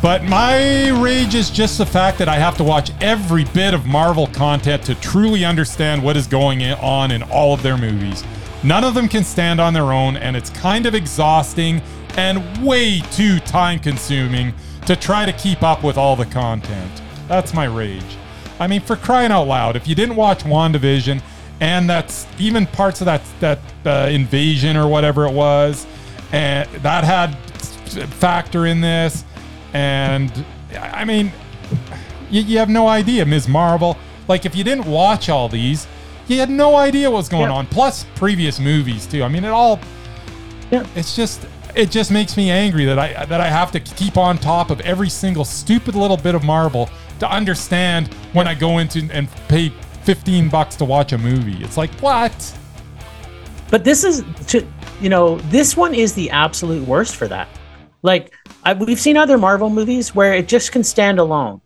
but 0.00 0.22
my 0.22 0.90
rage 1.02 1.34
is 1.34 1.50
just 1.50 1.78
the 1.78 1.86
fact 1.86 2.16
that 2.18 2.28
I 2.28 2.36
have 2.36 2.56
to 2.58 2.64
watch 2.64 2.92
every 3.00 3.42
bit 3.46 3.74
of 3.74 3.86
Marvel 3.86 4.28
content 4.28 4.84
to 4.84 4.94
truly 4.96 5.44
understand 5.44 6.00
what 6.00 6.16
is 6.16 6.28
going 6.28 6.62
on 6.62 7.10
in 7.10 7.24
all 7.24 7.52
of 7.52 7.64
their 7.64 7.76
movies. 7.76 8.22
None 8.62 8.84
of 8.84 8.94
them 8.94 9.08
can 9.08 9.24
stand 9.24 9.60
on 9.60 9.74
their 9.74 9.92
own, 9.92 10.16
and 10.16 10.36
it's 10.36 10.48
kind 10.50 10.86
of 10.86 10.94
exhausting 10.94 11.82
and 12.16 12.64
way 12.64 13.00
too 13.10 13.40
time 13.40 13.80
consuming 13.80 14.54
to 14.86 14.94
try 14.94 15.26
to 15.26 15.32
keep 15.32 15.64
up 15.64 15.82
with 15.82 15.98
all 15.98 16.14
the 16.14 16.26
content. 16.26 17.02
That's 17.26 17.52
my 17.52 17.64
rage. 17.64 18.16
I 18.60 18.68
mean, 18.68 18.80
for 18.80 18.94
crying 18.94 19.32
out 19.32 19.48
loud, 19.48 19.74
if 19.74 19.88
you 19.88 19.96
didn't 19.96 20.14
watch 20.14 20.44
WandaVision, 20.44 21.20
and 21.58 21.90
that's 21.90 22.28
even 22.38 22.66
parts 22.66 23.00
of 23.00 23.06
that 23.06 23.22
that 23.40 23.58
uh, 23.84 24.08
invasion 24.08 24.76
or 24.76 24.86
whatever 24.86 25.26
it 25.26 25.32
was, 25.32 25.84
and 26.32 26.68
that 26.82 27.04
had 27.04 27.34
factor 28.14 28.66
in 28.66 28.80
this. 28.80 29.24
And 29.74 30.44
I 30.78 31.04
mean, 31.04 31.32
you, 32.30 32.42
you 32.42 32.58
have 32.58 32.68
no 32.68 32.88
idea, 32.88 33.24
Ms. 33.24 33.48
Marvel. 33.48 33.96
Like 34.28 34.46
if 34.46 34.54
you 34.56 34.64
didn't 34.64 34.86
watch 34.86 35.28
all 35.28 35.48
these, 35.48 35.86
you 36.28 36.38
had 36.38 36.50
no 36.50 36.76
idea 36.76 37.10
what 37.10 37.18
was 37.18 37.28
going 37.28 37.50
Yeah. 37.50 37.56
on. 37.56 37.66
Plus 37.66 38.04
previous 38.14 38.58
movies 38.60 39.06
too. 39.06 39.22
I 39.22 39.28
mean, 39.28 39.44
it 39.44 39.48
all. 39.50 39.78
Yeah. 40.70 40.86
It's 40.94 41.14
just 41.14 41.46
it 41.74 41.90
just 41.90 42.10
makes 42.10 42.36
me 42.36 42.50
angry 42.50 42.84
that 42.84 42.98
I 42.98 43.24
that 43.26 43.40
I 43.40 43.48
have 43.48 43.70
to 43.72 43.80
keep 43.80 44.16
on 44.16 44.38
top 44.38 44.70
of 44.70 44.80
every 44.80 45.08
single 45.08 45.44
stupid 45.44 45.94
little 45.94 46.16
bit 46.16 46.34
of 46.34 46.44
Marvel 46.44 46.88
to 47.18 47.30
understand 47.30 48.12
when 48.32 48.46
I 48.48 48.54
go 48.54 48.78
into 48.78 49.08
and 49.12 49.28
pay 49.48 49.70
15 50.04 50.48
bucks 50.48 50.76
to 50.76 50.84
watch 50.84 51.12
a 51.12 51.18
movie. 51.18 51.62
It's 51.62 51.76
like, 51.76 51.90
what? 52.00 52.58
But 53.70 53.84
this 53.84 54.02
is 54.04 54.24
to 54.48 54.66
you 55.02 55.08
know 55.08 55.36
this 55.50 55.76
one 55.76 55.94
is 55.94 56.14
the 56.14 56.30
absolute 56.30 56.86
worst 56.86 57.16
for 57.16 57.28
that. 57.28 57.48
Like 58.02 58.32
I, 58.64 58.72
we've 58.74 59.00
seen 59.00 59.16
other 59.16 59.38
Marvel 59.38 59.70
movies 59.70 60.14
where 60.14 60.34
it 60.34 60.48
just 60.48 60.72
can 60.72 60.84
stand 60.84 61.18
alone. 61.18 61.60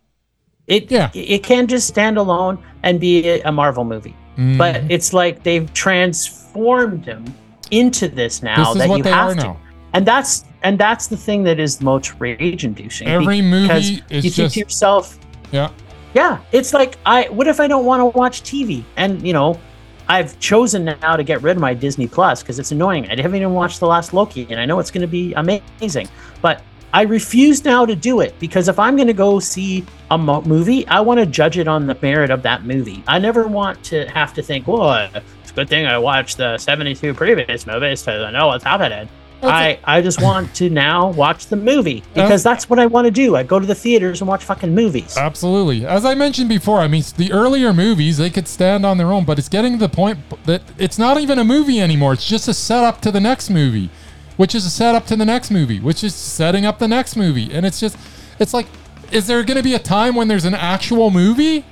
It 0.67 0.91
Yeah. 0.91 1.09
it 1.13 1.43
can 1.43 1.67
just 1.67 1.87
stand 1.87 2.17
alone 2.17 2.57
and 2.83 2.99
be 2.99 3.27
a, 3.41 3.51
Marvel 3.51 3.83
movie. 3.85 4.15
Mm-hmm. 4.37 4.57
But 4.57 4.83
it's 4.91 5.13
like 5.13 5.43
they've 5.43 5.71
transformed 5.73 7.05
them 7.05 7.25
into 7.71 8.07
this 8.07 8.43
now 8.43 8.73
This 8.73 8.83
is 8.83 8.87
that 8.89 8.97
you 8.97 9.03
have 9.03 9.29
to. 9.37 9.43
now. 9.43 9.59
And 9.93 10.05
that's 10.05 10.45
and 10.63 10.77
that's 10.77 11.07
the 11.07 11.17
thing 11.17 11.43
that 11.43 11.59
is 11.59 11.81
most 11.81 12.13
rage 12.19 12.65
inducing. 12.65 13.07
Every 13.07 13.41
movie 13.41 13.73
is 14.09 14.25
you 14.25 14.31
think 14.31 14.33
just- 14.35 14.53
to 14.55 14.59
yourself, 14.59 15.19
Yeah. 15.51 15.69
yeah, 16.13 16.39
it's 16.51 16.73
like 16.73 16.97
I 17.05 17.23
what 17.29 17.47
if 17.47 17.59
I 17.59 17.67
don't 17.67 17.85
want 17.85 18.01
to 18.01 18.05
watch 18.17 18.41
TV? 18.43 18.83
And 18.97 19.25
you 19.25 19.33
know, 19.33 19.59
I've 20.09 20.39
chosen 20.39 20.85
now 20.85 21.15
to 21.15 21.23
get 21.23 21.41
rid 21.41 21.57
of 21.57 21.61
my 21.61 21.73
Disney 21.73 22.07
Plus 22.07 22.41
because 22.41 22.59
it's 22.59 22.71
annoying. 22.71 23.09
I 23.09 23.21
haven't 23.21 23.35
even 23.35 23.53
watched 23.53 23.79
the 23.79 23.87
last 23.87 24.13
Loki, 24.13 24.47
and 24.49 24.59
I 24.59 24.65
know 24.65 24.79
it's 24.79 24.91
going 24.91 25.01
to 25.01 25.07
be 25.07 25.33
amazing, 25.33 26.07
but 26.41 26.61
I 26.93 27.01
refuse 27.01 27.65
now 27.65 27.85
to 27.85 27.95
do 27.95 28.21
it 28.21 28.33
because 28.39 28.69
if 28.69 28.79
I'm 28.79 28.95
going 28.95 29.07
to 29.07 29.13
go 29.13 29.39
see 29.39 29.85
a 30.09 30.17
mo- 30.17 30.41
movie, 30.43 30.87
I 30.87 31.01
want 31.01 31.19
to 31.19 31.25
judge 31.25 31.57
it 31.57 31.67
on 31.67 31.85
the 31.85 31.97
merit 32.01 32.29
of 32.29 32.41
that 32.43 32.63
movie. 32.63 33.03
I 33.07 33.19
never 33.19 33.47
want 33.47 33.83
to 33.85 34.05
have 34.07 34.33
to 34.35 34.41
think, 34.41 34.67
"Well, 34.67 35.09
it's 35.13 35.51
a 35.51 35.53
good 35.53 35.67
thing 35.67 35.85
I 35.85 35.97
watched 35.97 36.37
the 36.37 36.57
72 36.57 37.13
previous 37.13 37.67
movies 37.67 38.01
because 38.01 38.23
I 38.23 38.31
know 38.31 38.47
what's 38.47 38.63
happening." 38.63 39.09
I, 39.43 39.79
I 39.83 40.01
just 40.01 40.21
want 40.21 40.53
to 40.55 40.69
now 40.69 41.09
watch 41.11 41.47
the 41.47 41.55
movie 41.55 42.03
because 42.13 42.45
oh. 42.45 42.49
that's 42.49 42.69
what 42.69 42.79
I 42.79 42.85
want 42.85 43.05
to 43.05 43.11
do. 43.11 43.35
I 43.35 43.43
go 43.43 43.59
to 43.59 43.65
the 43.65 43.75
theaters 43.75 44.21
and 44.21 44.27
watch 44.27 44.43
fucking 44.43 44.73
movies. 44.73 45.17
Absolutely. 45.17 45.85
As 45.85 46.05
I 46.05 46.15
mentioned 46.15 46.49
before, 46.49 46.79
I 46.79 46.87
mean, 46.87 47.03
the 47.17 47.31
earlier 47.31 47.73
movies, 47.73 48.17
they 48.17 48.29
could 48.29 48.47
stand 48.47 48.85
on 48.85 48.97
their 48.97 49.11
own, 49.11 49.25
but 49.25 49.37
it's 49.37 49.49
getting 49.49 49.73
to 49.73 49.79
the 49.79 49.89
point 49.89 50.19
that 50.45 50.61
it's 50.77 50.97
not 50.97 51.19
even 51.19 51.37
a 51.39 51.43
movie 51.43 51.79
anymore. 51.79 52.13
It's 52.13 52.27
just 52.27 52.47
a 52.47 52.53
setup 52.53 53.01
to 53.01 53.11
the 53.11 53.19
next 53.19 53.49
movie, 53.49 53.89
which 54.37 54.55
is 54.55 54.65
a 54.65 54.69
setup 54.69 55.05
to 55.07 55.15
the 55.15 55.25
next 55.25 55.51
movie, 55.51 55.79
which 55.79 56.03
is 56.03 56.15
setting 56.15 56.65
up 56.65 56.79
the 56.79 56.87
next 56.87 57.15
movie. 57.15 57.53
And 57.53 57.65
it's 57.65 57.79
just, 57.79 57.97
it's 58.39 58.53
like, 58.53 58.67
is 59.11 59.27
there 59.27 59.43
going 59.43 59.57
to 59.57 59.63
be 59.63 59.75
a 59.75 59.79
time 59.79 60.15
when 60.15 60.27
there's 60.27 60.45
an 60.45 60.55
actual 60.55 61.11
movie? 61.11 61.63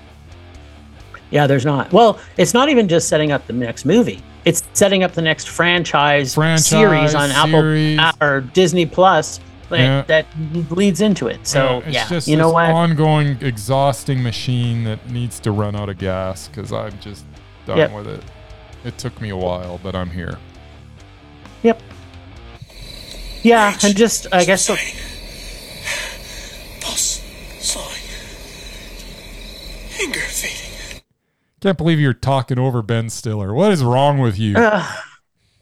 Yeah, 1.36 1.48
there's 1.48 1.66
not. 1.66 1.92
Well, 1.92 2.18
it's 2.38 2.54
not 2.54 2.70
even 2.70 2.88
just 2.88 3.10
setting 3.10 3.34
up 3.34 3.46
the 3.46 3.52
next 3.52 3.84
movie. 3.84 4.24
It's 4.46 4.64
setting 4.72 5.04
up 5.04 5.12
the 5.12 5.22
next 5.22 5.50
franchise, 5.50 6.34
Franchise, 6.36 6.66
series 6.66 7.14
on 7.14 7.30
series. 7.52 8.00
Apple 8.00 8.26
or 8.26 8.40
Disney 8.40 8.86
Plus 8.86 9.42
that, 9.70 9.78
Yeah. 9.80 10.02
that 10.04 10.26
leads 10.72 11.02
into 11.02 11.28
it. 11.28 11.46
So 11.46 11.80
it's 11.86 11.94
yeah, 11.94 12.08
just 12.08 12.30
you 12.30 12.38
know 12.38 12.48
this 12.48 12.54
what? 12.54 12.70
ongoing, 12.70 13.38
exhausting 13.42 14.24
machine 14.24 14.86
that 14.86 15.10
needs 15.10 15.42
to 15.42 15.52
run 15.52 15.76
out 15.76 15.90
of 15.90 15.98
gas 15.98 16.48
because 16.48 16.72
I'm 16.72 16.98
just 17.02 17.26
done 17.66 17.80
Yep. 17.80 17.92
with 17.92 18.08
it. 18.08 18.24
It 18.86 18.98
took 18.98 19.20
me 19.20 19.28
a 19.30 19.36
while, 19.36 19.78
but 19.84 19.94
I'm 19.94 20.12
here. 20.12 20.38
Yep. 21.64 21.82
Yeah, 23.44 23.78
and 23.84 23.94
just 23.98 24.28
I 24.32 24.46
guess 24.46 24.64
so, 24.66 24.76
Exciting. 24.76 25.02
Pulse 26.80 27.22
slowing. 27.60 27.92
Anger 30.02 30.20
fading. 30.22 30.72
Can't 31.66 31.80
believe 31.80 32.00
you're 32.00 32.14
talking 32.14 32.60
over 32.60 32.84
Ben 32.84 33.10
Stiller. 33.10 33.52
What 33.52 33.72
is 33.72 33.84
wrong 33.84 34.20
with 34.20 34.38
you? 34.38 34.54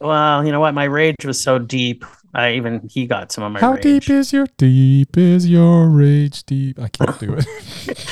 well, 0.00 0.44
you 0.44 0.52
know 0.52 0.60
what? 0.60 0.74
My 0.74 0.84
rage 0.84 1.24
was 1.24 1.42
so 1.42 1.58
deep. 1.58 2.04
I 2.34 2.52
even 2.56 2.86
he 2.90 3.06
got 3.06 3.32
some 3.32 3.42
of 3.42 3.52
my 3.52 3.60
How 3.60 3.72
rage. 3.72 3.82
deep 3.82 4.10
is 4.10 4.30
your 4.30 4.46
deep 4.58 5.16
is 5.16 5.48
your 5.48 5.88
rage 5.88 6.44
deep? 6.44 6.78
I 6.78 6.88
can't 6.88 7.18
do 7.18 7.32
it. 7.32 7.46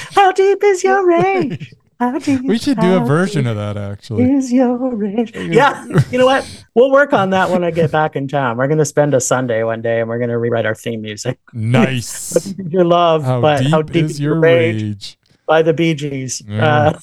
How 0.14 0.32
deep 0.32 0.64
is 0.64 0.82
your 0.82 1.06
rage? 1.06 1.74
How 2.00 2.18
deep? 2.18 2.40
we 2.44 2.56
should 2.56 2.78
do 2.80 2.94
a 2.96 3.00
version 3.00 3.46
of 3.46 3.56
that 3.56 3.76
actually. 3.76 4.32
Is 4.32 4.50
your 4.50 4.78
rage? 4.96 5.36
Yeah, 5.36 5.84
you 6.10 6.16
know 6.16 6.24
what? 6.24 6.48
We'll 6.74 6.90
work 6.92 7.12
on 7.12 7.28
that 7.30 7.50
when 7.50 7.62
I 7.62 7.70
get 7.70 7.92
back 7.92 8.16
in 8.16 8.26
town. 8.26 8.56
We're 8.56 8.68
gonna 8.68 8.86
spend 8.86 9.12
a 9.12 9.20
Sunday 9.20 9.64
one 9.64 9.82
day 9.82 10.00
and 10.00 10.08
we're 10.08 10.18
gonna 10.18 10.38
rewrite 10.38 10.64
our 10.64 10.74
theme 10.74 11.02
music. 11.02 11.38
Nice. 11.52 12.36
Is 12.36 12.54
your 12.70 12.86
love, 12.86 13.22
How 13.22 13.42
but 13.42 13.58
deep, 13.58 13.70
how 13.70 13.82
deep 13.82 14.04
is 14.06 14.18
your 14.18 14.40
rage? 14.40 15.18
by 15.46 15.60
the 15.60 15.74
Bee 15.74 15.92
Gees. 15.92 16.40
Yeah. 16.48 16.64
Uh, 16.64 16.98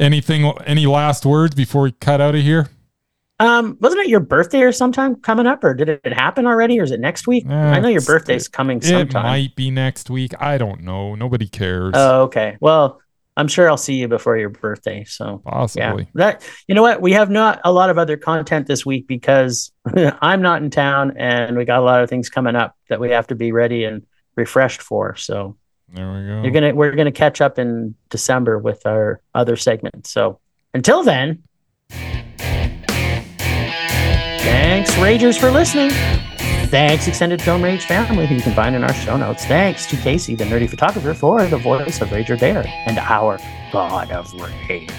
Anything? 0.00 0.44
Any 0.66 0.86
last 0.86 1.24
words 1.26 1.54
before 1.54 1.82
we 1.82 1.92
cut 1.92 2.20
out 2.20 2.34
of 2.34 2.42
here? 2.42 2.68
um, 3.40 3.76
wasn't 3.80 4.02
it 4.02 4.08
your 4.08 4.20
birthday 4.20 4.60
or 4.60 4.72
sometime 4.72 5.16
coming 5.16 5.46
up, 5.46 5.64
or 5.64 5.74
did 5.74 5.88
it 5.88 6.12
happen 6.12 6.46
already, 6.46 6.78
or 6.78 6.84
is 6.84 6.92
it 6.92 7.00
next 7.00 7.26
week? 7.26 7.44
Uh, 7.48 7.52
I 7.52 7.80
know 7.80 7.88
your 7.88 8.00
birthday's 8.00 8.48
coming 8.48 8.80
It 8.82 9.12
might 9.12 9.56
be 9.56 9.70
next 9.70 10.08
week. 10.08 10.32
I 10.40 10.56
don't 10.56 10.82
know. 10.82 11.14
Nobody 11.14 11.48
cares. 11.48 11.92
Oh, 11.96 12.22
okay. 12.22 12.56
Well, 12.60 13.00
I'm 13.36 13.48
sure 13.48 13.68
I'll 13.68 13.76
see 13.76 13.94
you 13.94 14.06
before 14.06 14.36
your 14.36 14.50
birthday. 14.50 15.02
So 15.02 15.42
yeah, 15.44 15.50
Possibly. 15.50 16.08
that 16.14 16.48
you 16.68 16.76
know 16.76 16.82
what? 16.82 17.02
We 17.02 17.12
have 17.12 17.28
not 17.28 17.60
a 17.64 17.72
lot 17.72 17.90
of 17.90 17.98
other 17.98 18.16
content 18.16 18.68
this 18.68 18.86
week 18.86 19.08
because 19.08 19.72
I'm 20.22 20.40
not 20.40 20.62
in 20.62 20.70
town, 20.70 21.14
and 21.16 21.56
we 21.56 21.64
got 21.64 21.80
a 21.80 21.84
lot 21.84 22.02
of 22.02 22.08
things 22.08 22.30
coming 22.30 22.54
up 22.54 22.76
that 22.88 23.00
we 23.00 23.10
have 23.10 23.26
to 23.28 23.34
be 23.34 23.50
ready 23.50 23.84
and 23.84 24.06
refreshed 24.36 24.80
for. 24.80 25.16
So 25.16 25.56
There 25.92 26.12
we 26.12 26.26
go. 26.26 26.42
you're 26.42 26.50
gonna 26.50 26.74
we're 26.74 26.92
gonna 26.92 27.12
catch 27.12 27.40
up 27.40 27.58
in 27.58 27.94
December 28.10 28.58
with 28.58 28.84
our 28.86 29.20
other 29.34 29.56
segments. 29.56 30.10
So 30.10 30.40
until 30.72 31.02
then, 31.02 31.42
thanks, 33.38 34.90
Ragers, 34.92 35.38
for 35.38 35.50
listening. 35.50 35.90
Thanks, 36.68 37.06
Extended 37.06 37.40
Film 37.40 37.62
Rage 37.62 37.84
family, 37.84 38.26
who 38.26 38.34
you 38.34 38.40
can 38.40 38.54
find 38.54 38.74
in 38.74 38.82
our 38.82 38.92
show 38.94 39.16
notes. 39.16 39.44
Thanks 39.44 39.86
to 39.86 39.96
Casey, 39.96 40.34
the 40.34 40.44
nerdy 40.44 40.68
photographer, 40.68 41.14
for 41.14 41.46
the 41.46 41.58
voice 41.58 42.00
of 42.00 42.08
Rager 42.08 42.36
Dare 42.38 42.64
and 42.86 42.98
our 42.98 43.38
God 43.70 44.10
of 44.10 44.32
Rage. 44.68 44.90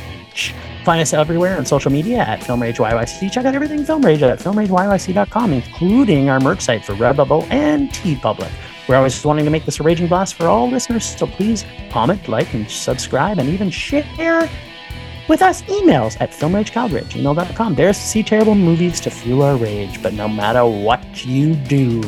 Find 0.86 1.02
us 1.02 1.14
everywhere 1.14 1.58
on 1.58 1.66
social 1.66 1.92
media 1.92 2.20
at 2.20 2.44
Film 2.44 2.62
Rage 2.62 2.78
YYC. 2.78 3.32
Check 3.32 3.46
out 3.46 3.56
everything 3.56 3.84
Film 3.84 4.06
Rage 4.06 4.22
at 4.22 4.40
filmrageyyc.com, 4.40 5.52
including 5.54 6.30
our 6.30 6.40
merch 6.40 6.62
site 6.62 6.86
for 6.86 6.94
Redbubble 6.94 7.50
and 7.52 7.90
TeePublic. 7.90 8.52
We're 8.88 8.96
always 8.96 9.24
wanting 9.26 9.46
to 9.46 9.52
make 9.52 9.66
this 9.66 9.80
a 9.80 9.84
raging 9.84 10.08
blast 10.08 10.36
for 10.36 10.48
all 10.48 10.70
listeners, 10.70 11.06
so 11.06 11.26
please 11.26 11.66
comment, 11.90 12.28
like, 12.28 12.54
and 12.54 12.70
subscribe, 12.70 13.40
and 13.40 13.50
even 13.50 13.70
share 13.72 14.50
with 15.28 15.42
us 15.42 15.64
emails 15.64 16.18
at 16.22 16.32
filmragecalgary 16.32 17.06
gmail.com. 17.06 17.76
There's 17.76 17.98
see 17.98 18.22
terrible 18.22 18.54
movies 18.54 19.00
to 19.02 19.10
fuel 19.10 19.42
our 19.42 19.56
rage, 19.56 20.02
but 20.04 20.14
no 20.14 20.28
matter 20.28 20.66
what 20.66 21.26
you 21.26 21.56
do, 21.56 22.02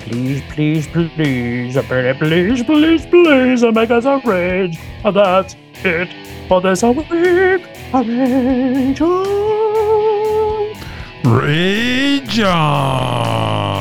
please, 0.00 0.42
please, 0.50 0.86
please, 0.88 1.10
please, 1.16 1.76
please, 2.18 2.62
please, 2.64 3.06
please, 3.06 3.62
make 3.62 3.90
us 3.90 4.04
a 4.04 4.20
rage. 4.24 4.78
And 5.04 5.16
that's 5.16 5.56
it 5.84 6.08
for 6.48 6.60
this 6.60 6.82
week. 6.82 7.66
Rage 7.94 9.00
on. 9.00 9.30
Rage 11.24 12.40
on. 12.40 13.79